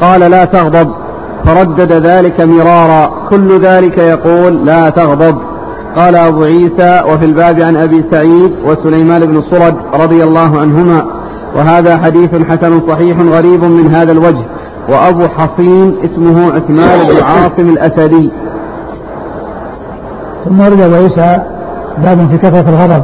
[0.01, 1.06] قال لا تغضب.
[1.47, 3.27] فردد ذلك مرارا.
[3.29, 5.37] كل ذلك يقول لا تغضب.
[5.95, 11.05] قال أبو عيسى وفي الباب عن أبي سعيد وسليمان بن صرد رضي الله عنهما.
[11.55, 14.45] وهذا حديث حسن صحيح غريب من هذا الوجه.
[14.89, 18.31] وأبو حصين اسمه عثمان بن عاصم الأسدي.
[20.45, 21.37] ثم ورد أبو عيسى
[21.97, 23.03] باب في كثرة الغضب.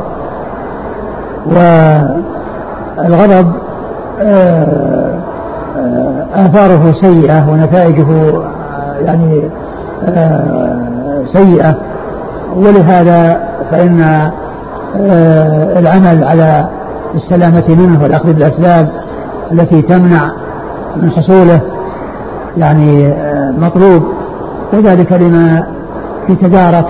[2.98, 3.52] والغضب
[4.22, 5.20] آه،
[5.78, 9.44] آه، آثاره سيئة ونتائجه آه، يعني
[11.34, 11.76] سيئة.
[12.56, 14.30] ولهذا فإن
[15.80, 16.68] العمل على
[17.16, 18.90] السلامة منه والأخذ بالأسباب
[19.52, 20.32] التي تمنع
[20.96, 21.62] من حصوله
[22.58, 23.16] يعني
[23.58, 24.04] مطلوب.
[24.74, 25.68] وذلك لما
[26.30, 26.86] يتدارك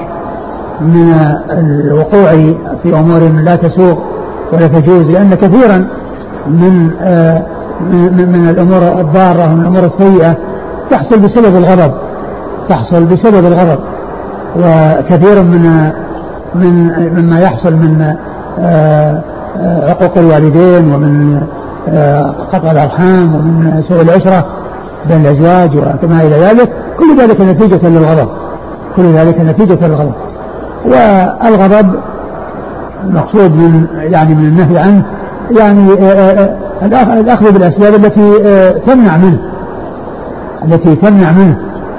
[0.82, 1.14] من
[1.50, 2.32] الوقوع
[2.84, 4.04] في أمور لا تسوق
[4.54, 5.88] ولا تجوز لأن كثيرا
[6.48, 7.44] من من,
[7.92, 10.38] من الأمور الضارة ومن الأمور السيئة
[10.92, 11.94] تحصل بسبب الغضب
[12.70, 13.80] تحصل بسبب الغضب.
[14.56, 15.92] وكثير من
[16.56, 18.16] من مما يحصل من
[18.60, 19.22] آه،
[19.58, 21.42] آه، عقوق الوالدين ومن
[21.90, 24.46] آه، قطع الأرحام ومن سوء العشرة
[25.10, 26.70] بين الأزواج وما إلى ذلك
[27.00, 28.28] كل ذلك نتيجة للغضب.
[28.96, 30.14] كل ذلك نتيجة للغضب.
[30.86, 31.96] والغضب
[33.04, 35.06] المقصود من يعني من النهي عنه
[35.52, 35.88] يعني
[36.86, 38.40] الأخذ بالأسباب التي
[38.88, 39.40] تمنع منه.
[40.66, 41.58] التي تمنع منه.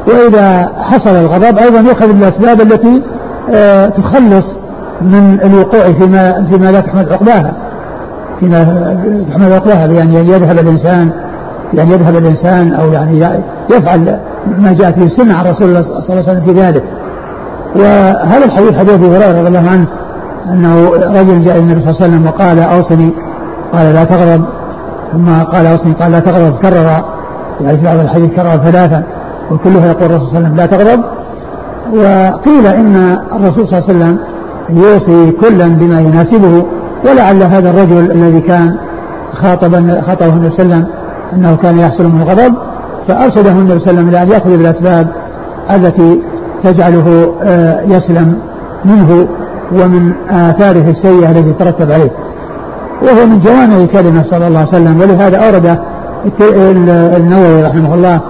[0.09, 3.03] وإذا حصل الغضب أيضا يؤخذ بالأسباب التي
[4.03, 4.45] تخلص
[5.01, 7.53] من الوقوع فيما فيما لا تحمد عقباها
[8.41, 8.65] فيما
[9.31, 11.11] تحمد عقباها بأن يذهب الإنسان
[11.73, 14.19] بأن يذهب الإنسان أو يعني يفعل
[14.59, 16.85] ما جاء في السنة عن رسول الله صلى الله عليه وسلم في ذلك.
[17.77, 19.87] وهذا الحديث حديث أبي هريرة رضي الله عنه
[20.51, 23.11] أنه رجل جاء النبي صلى الله عليه وسلم وقال أوصني.
[23.73, 24.45] قال لا تغضب.
[25.15, 27.05] ثم قال أوصني قال لا تغضب كرر
[27.61, 29.03] يعني في بعض الحديث كرر ثلاثا
[29.51, 31.05] وكلها يقول الرسول صلى الله عليه وسلم لا تغضب
[31.93, 34.19] وقيل إن الرسول صلى الله عليه وسلم
[34.71, 36.67] يوصي كلا بما يناسبه
[37.05, 38.77] ولعل هذا الرجل الذي كان
[39.43, 40.87] خاطبا خاطبه النبي صلى الله عليه وسلم
[41.33, 42.55] أنه كان يحصل من الغضب
[43.09, 45.09] فأرشده النبي صلى الله عليه وسلم إلى أن يأخذ بالأسباب
[45.71, 46.23] التي
[46.65, 48.39] تجعله آه، يسلم
[48.85, 49.29] منه
[49.73, 52.11] ومن آثاره السيئة التي ترتب عليه.
[53.05, 55.01] وهو من جوامع كلمه صلى الله عليه وسلم.
[55.01, 55.79] ولهذا أورد
[57.17, 58.21] النووي رحمه الله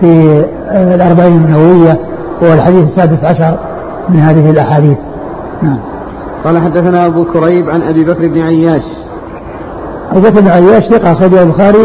[0.00, 1.98] في آه، الأربعين النووية
[2.42, 3.58] هو الحديث السادس عشر
[4.08, 4.98] من هذه الأحاديث.
[5.62, 5.78] نعم.
[6.44, 8.82] قال حدثنا أبو كريب عن أبي بكر بن عياش.
[10.12, 11.78] أبو بكر بن عياش ثقة أخرجه البخاري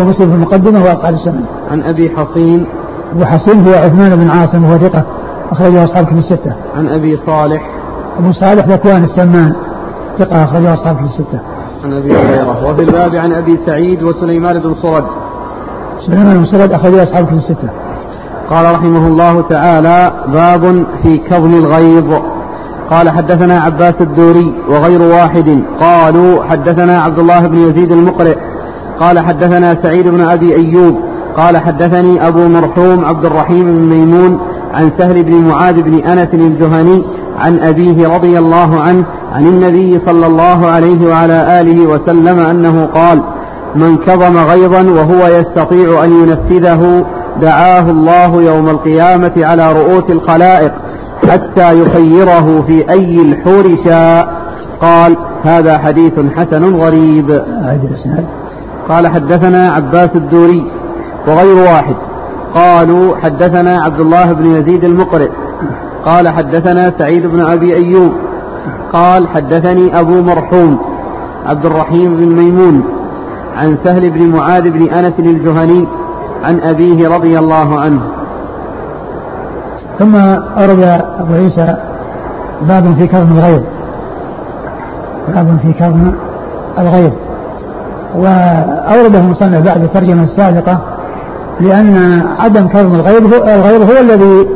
[0.00, 2.66] ومسلم في المقدمة وأصحاب السنة عن أبي حصين.
[3.12, 5.02] أبو حصين هو عثمان بن عاصم وهو ثقة
[5.50, 6.54] أخرجه أصحاب كتب الستة.
[6.76, 7.70] عن أبي صالح.
[8.18, 9.52] أبو صالح ذكوان السمان
[10.18, 11.53] ثقة أخرجه أصحاب كتب الستة.
[11.84, 15.04] عن أبي هريرة وفي الباب عن أبي سعيد وسليمان بن صرد.
[16.06, 17.70] سليمان بن صرد أخرجه أصحاب كتب الستة
[18.50, 22.12] قال رحمه الله تعالى باب في كظم الغيظ.
[22.90, 25.62] قال حدثنا عباس الدوري وغير واحد.
[25.80, 28.36] قالوا حدثنا عبد الله بن يزيد المقرئ.
[29.00, 30.98] قال حدثنا سعيد بن أبي أيوب.
[31.36, 34.40] قال حدثني أبو مرحوم عبد الرحيم بن ميمون
[34.74, 37.04] عن سهل بن معاذ بن أنس الجهني
[37.38, 39.04] عن أبيه رضي الله عنه
[39.34, 43.22] عن النبي صلى الله عليه وعلى آله وسلم أنه قال
[43.76, 47.04] من كظم غيظا وهو يستطيع أن ينفذه
[47.40, 50.72] دعاه الله يوم القيامة على رؤوس الخلائق
[51.30, 54.44] حتى يخيره في أي الحور شاء.
[54.80, 57.42] قال هذا حديث حسن غريب.
[58.88, 60.72] قال حدثنا عباس الدوري
[61.28, 61.96] وغير واحد.
[62.54, 65.30] قالوا حدثنا عبد الله بن يزيد المقرئ.
[66.04, 68.12] قال حدثنا سعيد بن أبي أيوب.
[68.94, 70.78] قال حدثني أبو مرحوم
[71.46, 72.84] عبد الرحيم بن ميمون
[73.56, 75.88] عن سهل بن معاذ بن أنس الجهني
[76.44, 78.00] عن أبيه رضي الله عنه.
[79.98, 80.16] ثم
[80.60, 81.76] أورد أبو عيسى
[82.68, 83.62] باب في كظم الغيظ.
[85.28, 86.12] باب في كظم
[86.78, 87.12] الغيظ.
[88.16, 90.78] وأورده المصنف بعد الترجمة السابقة
[91.60, 94.46] لأن عدم كظم الغيظ هو الغيظ هو الذي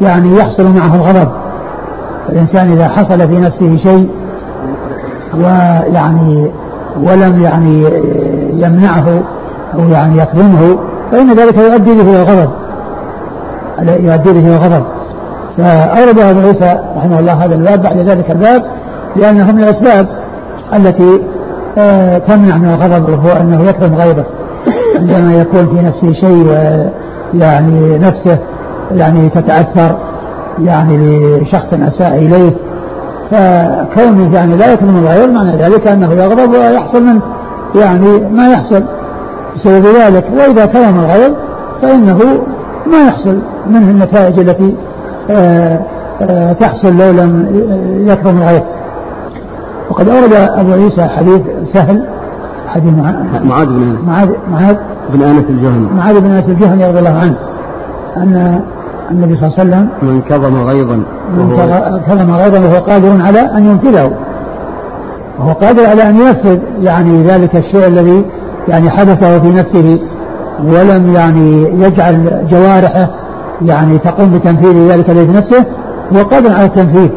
[0.00, 1.28] يعني يحصل معه الغضب.
[2.28, 4.10] الإنسان إذا حصل في نفسه شيء
[5.34, 6.50] ويعني
[7.02, 7.84] ولم يعني
[8.52, 9.22] يمنعه
[9.74, 10.78] أو يعني يكظمه
[11.12, 12.50] فإن ذلك يؤدي به إلى الغضب
[14.04, 14.84] يؤدي به إلى الغضب
[15.56, 18.62] فأورد أبو عيسى رحمه الله هذا الباب بعد ذلك الباب
[19.16, 20.06] لأنه من الأسباب
[20.74, 21.20] التي
[21.78, 24.26] آه، تمنع من الغضب وهو أنه يكرم غيره.
[24.98, 26.46] عندما يكون في نفسه شيء
[27.34, 28.38] يعني نفسه
[28.90, 29.96] يعني تتأثر
[30.58, 32.56] يعني لشخص أساء إليه.
[33.30, 37.20] فكونه يعني لا يكرم الغير معنى ذلك أنه يغضب ويحصل منه
[37.74, 38.82] يعني ما يحصل
[39.56, 40.24] بسبب ذلك.
[40.36, 41.32] وإذا كرم الغير
[41.82, 42.18] فإنه
[42.86, 44.74] ما يحصل منه النتائج التي
[45.30, 45.80] آه،
[46.20, 47.46] آه، تحصل لو لم
[48.08, 48.62] يكرم الغير.
[49.90, 51.40] وقد أورد أبو عيسى حديث
[51.74, 52.06] سهل
[52.68, 52.92] حديث
[53.44, 54.76] معاذ بن معاذ معاذ.
[55.12, 55.88] بن أنس الجهني.
[55.96, 57.36] معاذ بن أنس الجهني رضي الله عنه
[58.16, 58.60] أن
[59.10, 60.96] النبي صلى الله عليه وسلم من كظم غيظا
[61.36, 61.56] من
[62.08, 64.10] كظم غيظا وهو قادر على أن ينفذه.
[65.38, 68.24] وهو قادر على أن ينفذ يعني ذلك الشيء الذي
[68.68, 69.98] يعني حدثه في نفسه
[70.64, 73.08] ولم يعني يجعل جوارحه
[73.62, 75.64] يعني تقوم بتنفيذ ذلك الذي في نفسه
[76.12, 77.10] هو قادر على التنفيذ.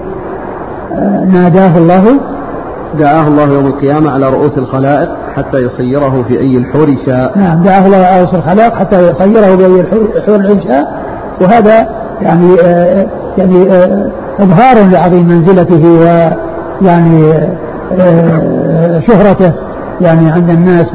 [0.94, 2.04] آه، ناداه الله.
[3.00, 7.38] دعاه الله يوم القيامة على رؤوس الخلائق حتى يخيره في أي الحور شاء.
[7.38, 9.82] نعم دعاه الله على رؤوس الخلائق حتى يخيره في أي
[10.18, 11.09] الحور شاء.
[11.42, 11.88] وهذا
[12.22, 13.06] يعني آه
[13.38, 15.86] يعني آه إظهار لعظيم منزلته
[16.82, 17.34] ويعني
[18.00, 19.54] آه شهرته
[20.02, 20.88] يعني عند الناس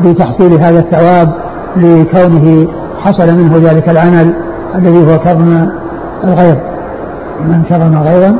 [0.00, 1.32] بتحصيل هذا الثواب
[1.76, 4.34] لكونه حصل منه ذلك العمل
[4.74, 5.68] الذي هو كظم
[6.24, 6.56] الغيظ
[7.48, 8.36] من كظم غيظا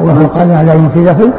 [0.00, 1.32] وهو قادر على ينفذه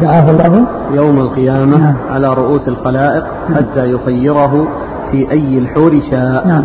[0.00, 1.94] دعاه الله يوم القيامة نعم.
[2.10, 3.58] على رؤوس الخلائق نعم.
[3.58, 4.68] حتى يخيره
[5.10, 6.64] في أي الحور شاء نعم.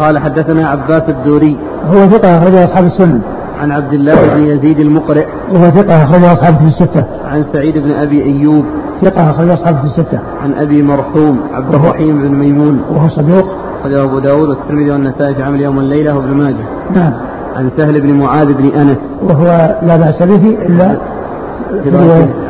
[0.00, 1.56] قال حدثنا عباس الدوري.
[1.90, 3.20] هو ثقة أخرجه أصحاب السنن
[3.60, 5.26] عن عبد الله بن يزيد المقرئ.
[5.52, 7.04] وهو ثقة أخرجه أصحاب في الستة.
[7.24, 8.64] عن سعيد بن أبي أيوب.
[9.02, 10.18] ثقة أخرجه أصحاب في الستة.
[10.42, 11.40] عن أبي مرحوم.
[11.54, 12.80] عبد الرحيم بن ميمون.
[12.90, 13.44] وهو صدوق.
[13.80, 16.64] أخرجه أبو داود والترمذي والنسائي في عمل يوم الليلة وابن ماجه.
[16.94, 17.12] نعم.
[17.56, 18.98] عن سهل بن معاذ بن أنس.
[19.22, 20.96] وهو لا بأس به إلا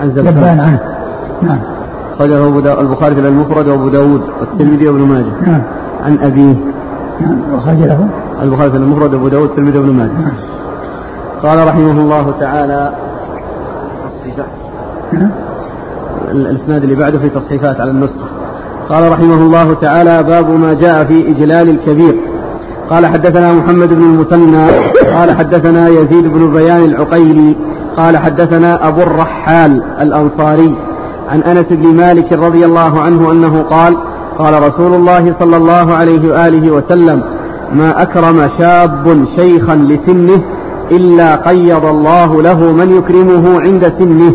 [0.02, 0.60] عن زبان.
[0.60, 0.80] عنه.
[1.42, 1.58] نعم.
[2.14, 5.32] أخرجه أبو البخاري في المفرد وأبو داود والترمذي وابن ماجه.
[5.46, 5.62] نعم.
[6.04, 6.54] عن أبيه.
[7.20, 8.08] نعم وخرج له
[8.42, 10.12] البخاري في المفرد وأبو داود والترمذي وابن ماجه.
[10.12, 10.32] نعم.
[11.42, 12.92] قال رحمه الله تعالى
[14.04, 14.46] تصحيفات
[15.12, 15.30] نعم
[16.30, 18.26] الإسناد اللي بعده في تصحيفات على النسخة.
[18.88, 22.20] قال رحمه الله تعالى باب ما جاء في إجلال الكبير.
[22.90, 24.66] قال حدثنا محمد بن المثنى.
[25.14, 27.56] قال حدثنا يزيد بن بيان العقيلي.
[27.96, 30.76] قال حدثنا أبو الرحال الأنصاري
[31.28, 33.96] عن أنس بن مالك رضي الله عنه أنه قال
[34.38, 37.22] قال رسول الله صلى الله عليه وآله وسلم
[37.72, 40.42] ما أكرم شاب شيخا لسنه
[40.90, 44.34] إلا قيض الله له من يكرمه عند سنه.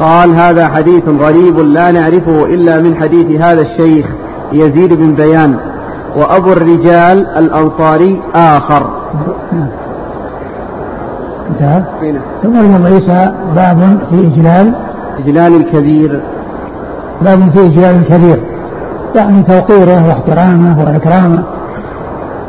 [0.00, 4.06] قال هذا حديث غريب لا نعرفه إلا من حديث هذا الشيخ
[4.52, 5.56] يزيد بن بيان
[6.16, 8.90] وأبو الرجال الأنصاري آخر.
[11.50, 11.82] انتهى؟
[12.42, 14.74] ثم الإمام عيسى باب في إجلال
[15.18, 16.20] إجلال الكبير.
[17.22, 18.55] باب في إجلال الكبير.
[19.16, 21.42] يعني توقيره واحترامه وإكرامه.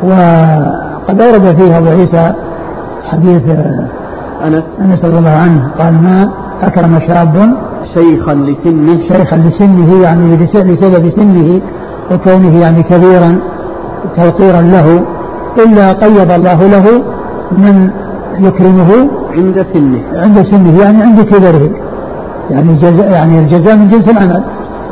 [0.04, 2.34] وقد أورد فيه أبو عيسى
[3.06, 3.42] حديث
[4.46, 5.72] أنس أنس رضي الله عنه.
[5.80, 6.30] قال ما
[6.62, 7.36] أكرم شاب
[7.94, 9.00] شيخا لسنه.
[9.08, 11.62] شيخا لسنه يعني لسبب سنه
[12.12, 13.40] وكونه يعني كبيرا
[14.18, 15.02] توقيرا له
[15.66, 17.04] إلا قيض الله له
[17.52, 17.90] من
[18.40, 20.02] يكرمه عند سنه.
[20.14, 21.70] عند سنه يعني عند كبره.
[22.50, 24.44] يعني جزاء يعني الجزاء من جنس العمل.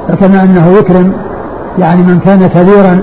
[0.08, 1.14] فكما أنه يكرم
[1.78, 3.02] يعني من كان كبيرا.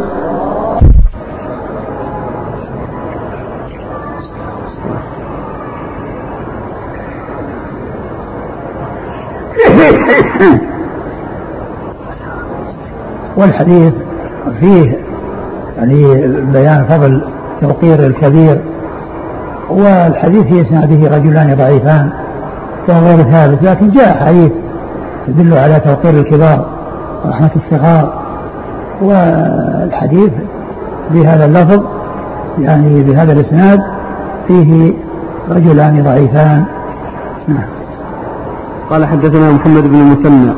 [13.36, 13.92] والحديث
[14.60, 14.98] فيه
[15.76, 17.22] يعني بيان فضل
[17.60, 18.60] توقير الكبير
[19.70, 22.10] والحديث في إسناده رجلان ضعيفان
[22.88, 24.52] وهو غير ثابت لكن جاء حديث
[25.26, 26.66] تدل على توقير الكبار
[27.24, 28.21] ورحمة الصغار
[29.00, 30.32] والحديث
[31.10, 31.82] بهذا اللفظ
[32.58, 33.80] يعني بهذا الإسناد
[34.48, 34.92] فيه
[35.50, 36.64] رجلان ضعيفان.
[37.48, 37.64] نعم.
[38.90, 40.52] قال حدثنا محمد بن المثنى.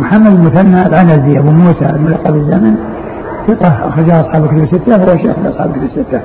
[0.00, 2.74] محمد بن المثنى العنزي أبو موسى الملقب بالزمن
[3.48, 6.20] ثقة أخرجها أصحاب الكتب الستة وهو شيخ أصحاب الكتب الستة.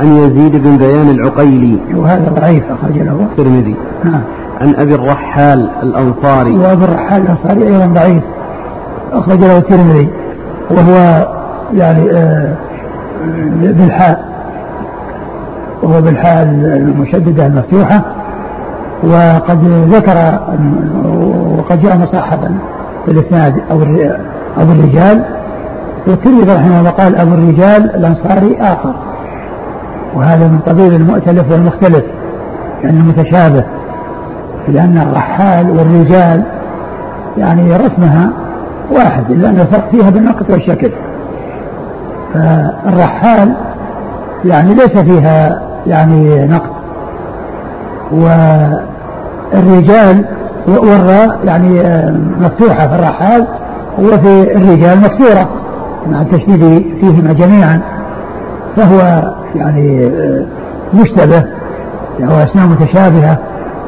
[0.00, 1.78] عن يزيد بن بيان العقيلي.
[1.94, 3.26] وهذا ضعيف أخرج له.
[3.30, 3.74] الترمذي.
[4.04, 4.22] نعم.
[4.60, 6.56] عن أبي الرحال الأنصاري.
[6.56, 8.22] وأبي الرحال الأنصاري أيضا ضعيف
[9.12, 10.08] أخرج له الترمذي.
[10.72, 11.26] وهو
[11.74, 12.54] يعني آه
[13.62, 14.32] بالحاء
[15.82, 18.02] وهو بالحاء المشددة المفتوحة
[19.04, 20.38] وقد ذكر
[21.58, 22.54] وقد جاء مصحفا
[23.04, 23.82] في الاسناد أو
[24.56, 25.24] ابو الرجال
[26.06, 28.94] والترمذي رحمه الله قال أبو الرجال الأنصاري آخر.
[30.14, 32.04] وهذا من قبيل المؤتلف والمختلف
[32.82, 33.64] يعني المتشابه
[34.68, 36.42] لأن الرحال والرجال
[37.38, 38.30] يعني رسمها
[38.90, 40.92] واحد إلا أن الفرق فيها بالنقط والشكل.
[42.34, 43.54] فالرحال
[44.44, 46.72] يعني ليس فيها يعني نقد.
[49.52, 50.24] والرجال
[50.68, 51.82] والراء يعني
[52.40, 53.46] مفتوحة في الرحال
[53.98, 55.48] وفي الرجال مكسورة
[56.10, 57.80] مع التشديد فيهما جميعا.
[58.76, 59.22] فهو
[59.54, 60.10] يعني
[60.94, 61.44] مشتبه
[62.20, 63.38] هو أسماء متشابهة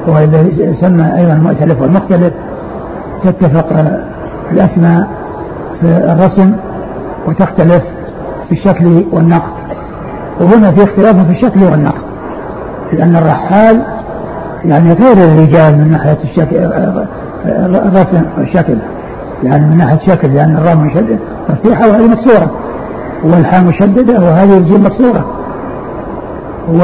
[0.07, 0.19] وهو
[0.59, 2.33] يسمى أيضا المؤتلف والمختلف.
[3.25, 3.67] تتفق
[4.53, 5.09] الأسماء
[5.81, 6.53] في الرسم
[7.27, 7.83] وتختلف
[8.49, 9.53] في الشكل والنقد.
[10.41, 12.05] وهنا في اختلاف في الشكل والنقد.
[12.93, 13.83] لأن الرحال
[14.65, 16.57] يعني غير الرجال من ناحية الشكل
[17.57, 18.77] الرسم والشكل.
[19.43, 21.19] يعني من ناحية الشكل لأن يعني الراء مشددة
[21.49, 22.51] مفتوحة وهذه مكسورة.
[23.25, 25.25] والحاء مشددة وهذه الجيم مكسورة.
[26.69, 26.79] و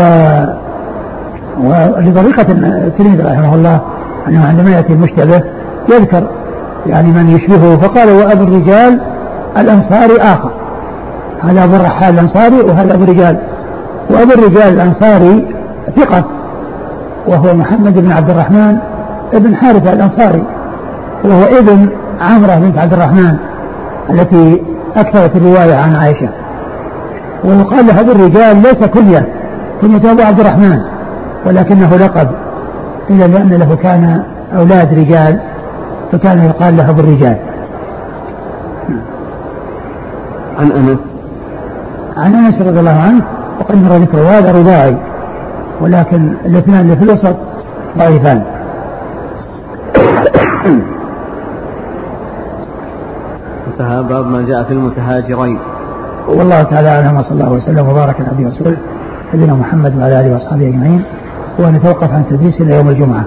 [1.65, 3.81] ولطريقة التلميذ رحمه الله
[4.29, 5.43] أنه عندما يأتي المشتبه
[5.89, 6.27] يذكر
[6.87, 7.76] يعني من يشبهه.
[7.76, 9.01] فقال وأبو الرجال
[9.59, 10.51] الأنصاري آخر.
[11.41, 13.39] هذا أبو الرحال الأنصاري وهذا أبو الرجال.
[14.11, 15.55] وأبو الرجال الأنصاري
[15.97, 16.24] ثقة
[17.28, 18.78] وهو محمد بن عبد الرحمن
[19.35, 20.45] ابن حارثة الأنصاري
[21.24, 21.89] وهو ابن
[22.20, 23.37] عمرة بنت عبد الرحمن
[24.11, 24.62] التي
[24.97, 26.28] أكثرت الرواية عن عائشة.
[27.45, 29.28] ويقال له أبو الرجال ليس كنية
[29.81, 30.78] كنية أبو عبد الرحمن
[31.47, 32.28] ولكنه لقب
[33.11, 34.22] إلا لأن له كان
[34.57, 35.41] أولاد رجال
[36.13, 37.37] فكان يقال له أبو الرجال
[40.59, 40.99] عن أنس.
[42.17, 43.23] عن أنس رضي الله عنه
[43.61, 44.97] وقد مر ذكره هذا رباعي
[45.81, 47.37] ولكن الاثنان اللي في الوسط
[47.99, 48.43] ضعيفان.
[53.67, 55.59] انتهى باب ما جاء في المتهاجرين.
[56.29, 58.77] والله تعالى أعلم وصلى الله وسلم وبارك على نبينا ورسوله
[59.35, 61.03] نبينا محمد وعلى آله وأصحابه أجمعين.
[61.59, 63.25] ونتوقف عن التدريس إلى يوم الجمعة.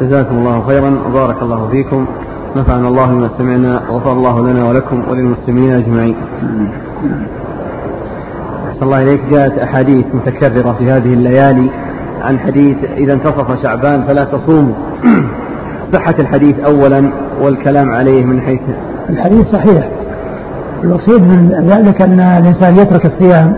[0.00, 0.98] جزاكم الله خيرا.
[1.08, 2.06] وبارك الله فيكم.
[2.56, 6.16] نفعنا الله بما سمعنا وغفر الله لنا ولكم وللمسلمين أجمعين.
[8.68, 9.20] أحسن الله إليك.
[9.30, 11.70] جاءت أحاديث متكررة في هذه الليالي
[12.22, 14.74] عن حديث إذا انتصف شعبان فلا تصوموا.
[15.92, 17.10] صحة الحديث أولا
[17.42, 18.60] والكلام عليه من حيث
[19.10, 19.88] الحديث صحيح.
[20.84, 23.56] المقصود من ذلك أن الإنسان يترك الصيام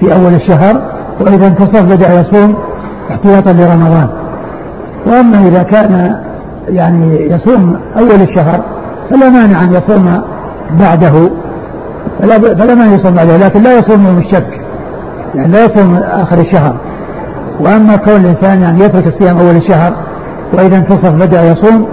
[0.00, 0.82] في أول الشهر
[1.20, 2.54] وإذا انتصف بدأ يصوم
[3.10, 4.25] احتياطا لرمضان.
[5.06, 6.16] وأما إذا كان
[6.68, 8.60] يعني يصوم أول الشهر
[9.10, 10.22] فلا مانع أن يصوم
[10.80, 11.30] بعده.
[12.20, 14.60] فلا, فلا مانع يصوم بعده لكن لا يصوم يوم الشك
[15.34, 16.76] يعني لا يصوم آخر الشهر.
[17.60, 19.92] وأما كون الإنسان يعني يترك الصيام أول الشهر
[20.52, 21.86] وإذا انتصف بدأ يصوم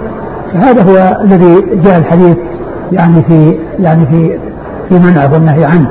[0.52, 2.36] فهذا هو الذي جاء الحديث
[2.92, 4.38] يعني في يعني في
[4.88, 5.90] في منعه والنهي عنه.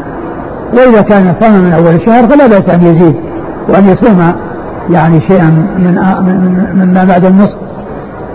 [0.74, 3.16] وإذا كان صام من أول الشهر فلا بأس أن يزيد
[3.70, 4.34] وأن يصوم
[4.90, 5.96] يعني شيئا من
[6.74, 7.58] مما بعد النصف.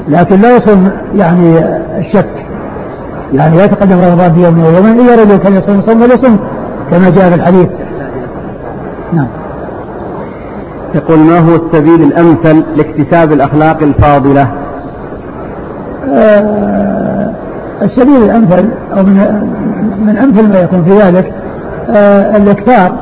[0.08, 1.58] لكن لا يصوم يعني
[1.98, 2.46] الشك.
[3.32, 6.38] يعني لا يتقدم رمضان بيوم أو يومين إلا رجل كان يصوم صوم فليصوم
[6.90, 7.68] كما جاء في الحديث.
[9.12, 9.28] نعم.
[10.94, 14.48] يقول ما هو السبيل الأمثل لاكتساب الأخلاق الفاضلة؟
[16.08, 17.30] آه
[17.82, 19.42] السبيل الأمثل أو من
[20.06, 21.32] من أمثل ما يكون في ذلك
[21.90, 22.92] آه الاكثار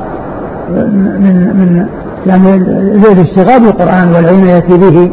[0.69, 1.85] من من
[2.27, 2.55] يعني
[3.11, 5.11] الاشتغال بالقران والعنايه به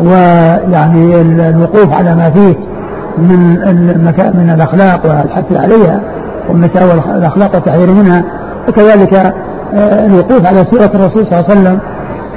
[0.00, 2.56] ويعني الوقوف على ما فيه
[3.18, 3.56] من
[4.34, 6.00] من الأخلاق والحث عليها
[6.50, 8.24] ومساوئ الاخلاق والتحذير منها
[8.68, 9.14] وكذلك
[9.74, 11.78] آه، الوقوف على سيرة الرسول صلى الله عليه وسلم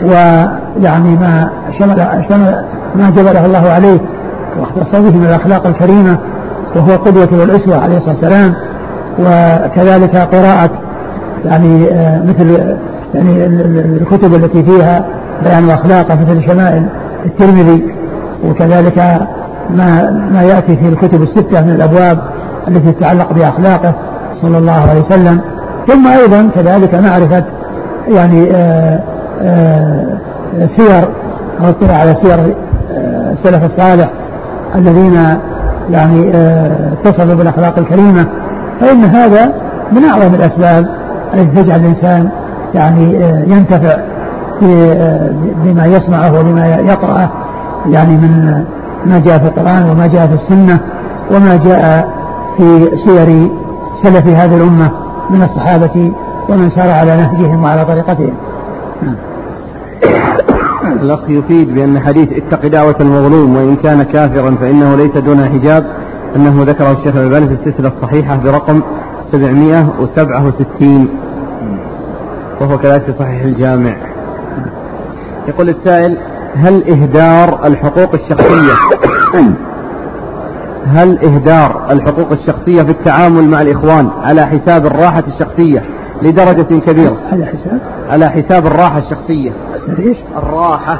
[0.04, 1.50] ويعني ما
[1.80, 4.00] شمل شمل ما جبله الله عليه
[4.60, 6.18] واختص به من الأخلاق الكريمة
[6.76, 8.54] وهو قدوة والأسوة عليه الصلاة والسلام
[9.20, 10.70] وكذلك قراءة
[11.46, 12.78] يعني آه، مثل
[13.14, 13.46] يعني
[14.02, 15.06] الكتب التي فيها
[15.44, 16.86] بيان أخلاقه مثل شمائل
[17.26, 17.84] الترمذي
[18.44, 18.98] وكذلك
[19.70, 22.20] ما ما يأتي في الكتب الستة من الأبواب
[22.68, 23.94] التي تتعلق بأخلاقه
[24.42, 25.42] صلى الله عليه وسلم.
[25.88, 27.44] ثم أيضا كذلك معرفة
[28.08, 29.00] يعني آآ آه،
[29.42, 30.20] آآ
[30.60, 31.10] آه، سير
[31.62, 32.56] أو اطلاع على سير
[33.32, 34.10] السلف الصالح
[34.76, 35.14] الذين
[35.90, 38.26] يعني آه، اتصلوا بالأخلاق الكريمة.
[38.82, 39.54] فإن هذا
[39.92, 40.86] من أعظم الأسباب
[41.34, 42.30] التي تجعل الإنسان
[42.74, 43.98] يعني آه، ينتفع
[44.64, 45.32] آه،
[45.64, 47.30] بما يسمعه وبما يقرأه.
[47.86, 48.64] يعني من
[49.06, 50.80] ما جاء في القرآن وما جاء في السنة
[51.32, 52.10] وما جاء
[52.58, 53.50] في سير
[54.04, 54.92] سلف هذه الأمة
[55.30, 56.14] من الصحابة
[56.50, 58.34] ومن سار على نهجهم وعلى طريقتهم.
[59.02, 59.16] نعم.
[61.02, 65.86] الأخ يفيد بأن حديث اتق دعوة المظلوم وإن كان كافرا فإنه ليس دون حجاب.
[66.36, 68.82] أنه ذكره الشيخ الألباني في السلسلة الصحيحة برقم
[69.32, 71.10] 767
[72.62, 73.96] وهو كذلك في صحيح الجامع.
[75.48, 76.18] يقول السائل
[76.56, 78.74] هل إهدار الحقوق الشخصية؟
[80.86, 85.84] هل إهدار الحقوق الشخصية في التعامل مع الإخوان على حساب الراحة الشخصية
[86.22, 87.80] لدرجة كبيرة؟ على حساب؟
[88.10, 89.52] على حساب الراحة الشخصية.
[90.00, 91.00] إيش؟ الراحة.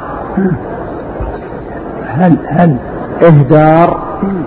[2.06, 2.76] هل هل؟
[3.24, 4.02] إهدار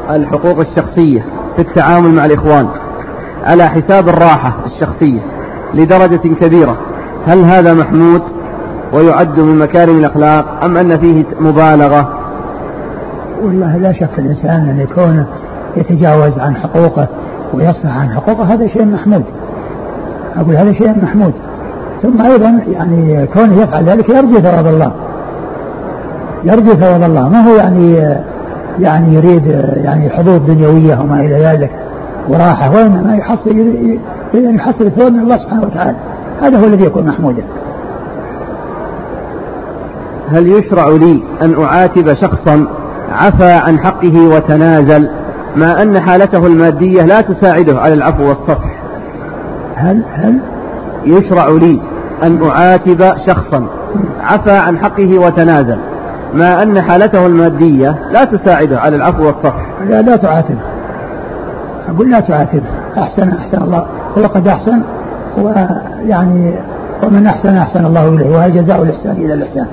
[0.10, 2.68] الحقوق الشخصية في التعامل مع الإخوان
[3.46, 5.20] على حساب الراحة الشخصية
[5.74, 6.78] لدرجة كبيرة.
[7.28, 8.22] هل هذا محمود
[8.94, 12.20] ويعد من مكارم الأخلاق أم أن فيه مبالغة؟
[13.44, 15.26] والله لا شك الإنسان أن يكون
[15.78, 17.08] يتجاوز عن حقوقه
[17.54, 19.24] ويصنع عن حقوقه هذا شيء محمود.
[20.36, 21.34] أقول هذا شيء محمود.
[22.04, 24.92] ثم أيضا يعني كونه يفعل ذلك يرجو ثواب الله.
[26.44, 27.30] يرجو ثواب الله.
[27.30, 28.16] ما هو يعني
[28.80, 29.46] يعني يريد
[29.76, 31.72] يعني حظوظ دنيوية وما إلى ذلك
[32.30, 34.00] وراحة وإنما يحصل يريد
[34.36, 35.96] أن يحصل الثواب من الله سبحانه وتعالى.
[36.44, 37.44] هذا هو الذي يكون محمودا.
[40.30, 42.68] هل يشرع لي أن أعاتب شخصا
[43.12, 45.10] عفى عن حقه وتنازل
[45.56, 48.80] ما أن حالته المادية لا تساعده على العفو والصفح؟
[49.76, 50.40] هل هل
[51.06, 51.82] يشرع لي
[52.24, 53.68] أن أعاتب شخصا
[54.22, 55.78] عفى عن حقه وتنازل
[56.34, 60.62] ما أن حالته المادية لا تساعده على العفو والصفح؟ لا لا تعاتبه.
[61.90, 62.68] أقول لا تعاتبه.
[62.98, 63.86] أحسن أحسن الله.
[64.18, 64.82] هو قد أحسن.
[65.38, 66.54] ويعني
[67.04, 69.12] ومن أحسن أحسن الله إليه وهل جزاء الإحسان.
[69.12, 69.68] إلى الإحسان.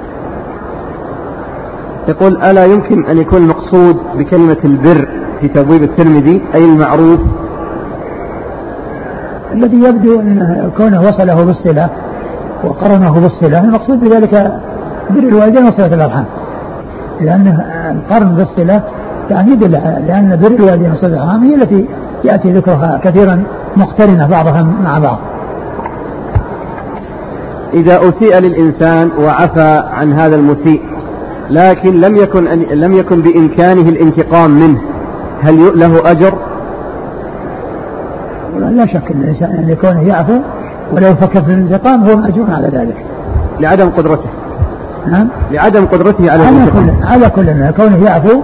[2.08, 5.08] يقول ألا يمكن أن يكون المقصود بكلمة البر
[5.40, 7.20] في تبويب الترمذي أي المعروف؟
[9.52, 11.88] الذي يبدو أن كونه وصله بالصلة
[12.64, 14.60] وقرنه بالصلة المقصود بذلك
[15.10, 16.24] بر الوالدين وصلة الأرحام.
[17.20, 17.46] لأن
[17.96, 18.82] القرن بالصلة
[19.30, 19.72] يعني يدل
[20.06, 21.86] لأن بر الوالدين وصلة الأرحام هي التي
[22.24, 23.42] يأتي ذكرها كثيرا
[23.76, 25.18] مقترنة بعضها مع بعض.
[27.74, 30.82] إذا أسيء للإنسان وعفى عن هذا المسيء
[31.50, 34.80] لكن لم يكن لم يكن بإمكانه الانتقام منه
[35.42, 36.34] هل له أجر؟
[38.58, 40.38] لا شك أن الإنسان أن يكون يعفو
[40.92, 42.96] ولو فكر في الانتقام هو مأجور على ذلك.
[43.60, 44.28] لعدم قدرته.
[45.06, 45.28] نعم.
[45.50, 46.96] لعدم قدرته على الانتقام.
[47.04, 48.40] على كل على كل كونه يعفو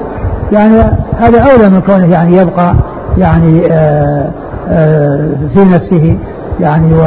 [0.52, 0.74] يعني
[1.18, 2.74] هذا أولى من كونه يعني يبقى
[3.18, 4.30] يعني آآ
[4.68, 6.18] آآ في نفسه
[6.60, 7.02] يعني و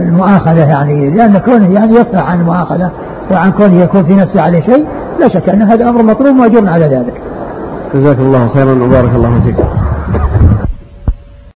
[0.00, 2.90] المؤاخذة يعني لأن كونه يعني يصنع عن المؤاخذة
[3.30, 4.86] وعن كونه يكون في نفسه عليه شيء
[5.20, 7.14] لا شك أن هذا أمر مطلوب مأجور على ذلك.
[7.94, 9.56] جزاك الله خيرا وبارك الله فيك.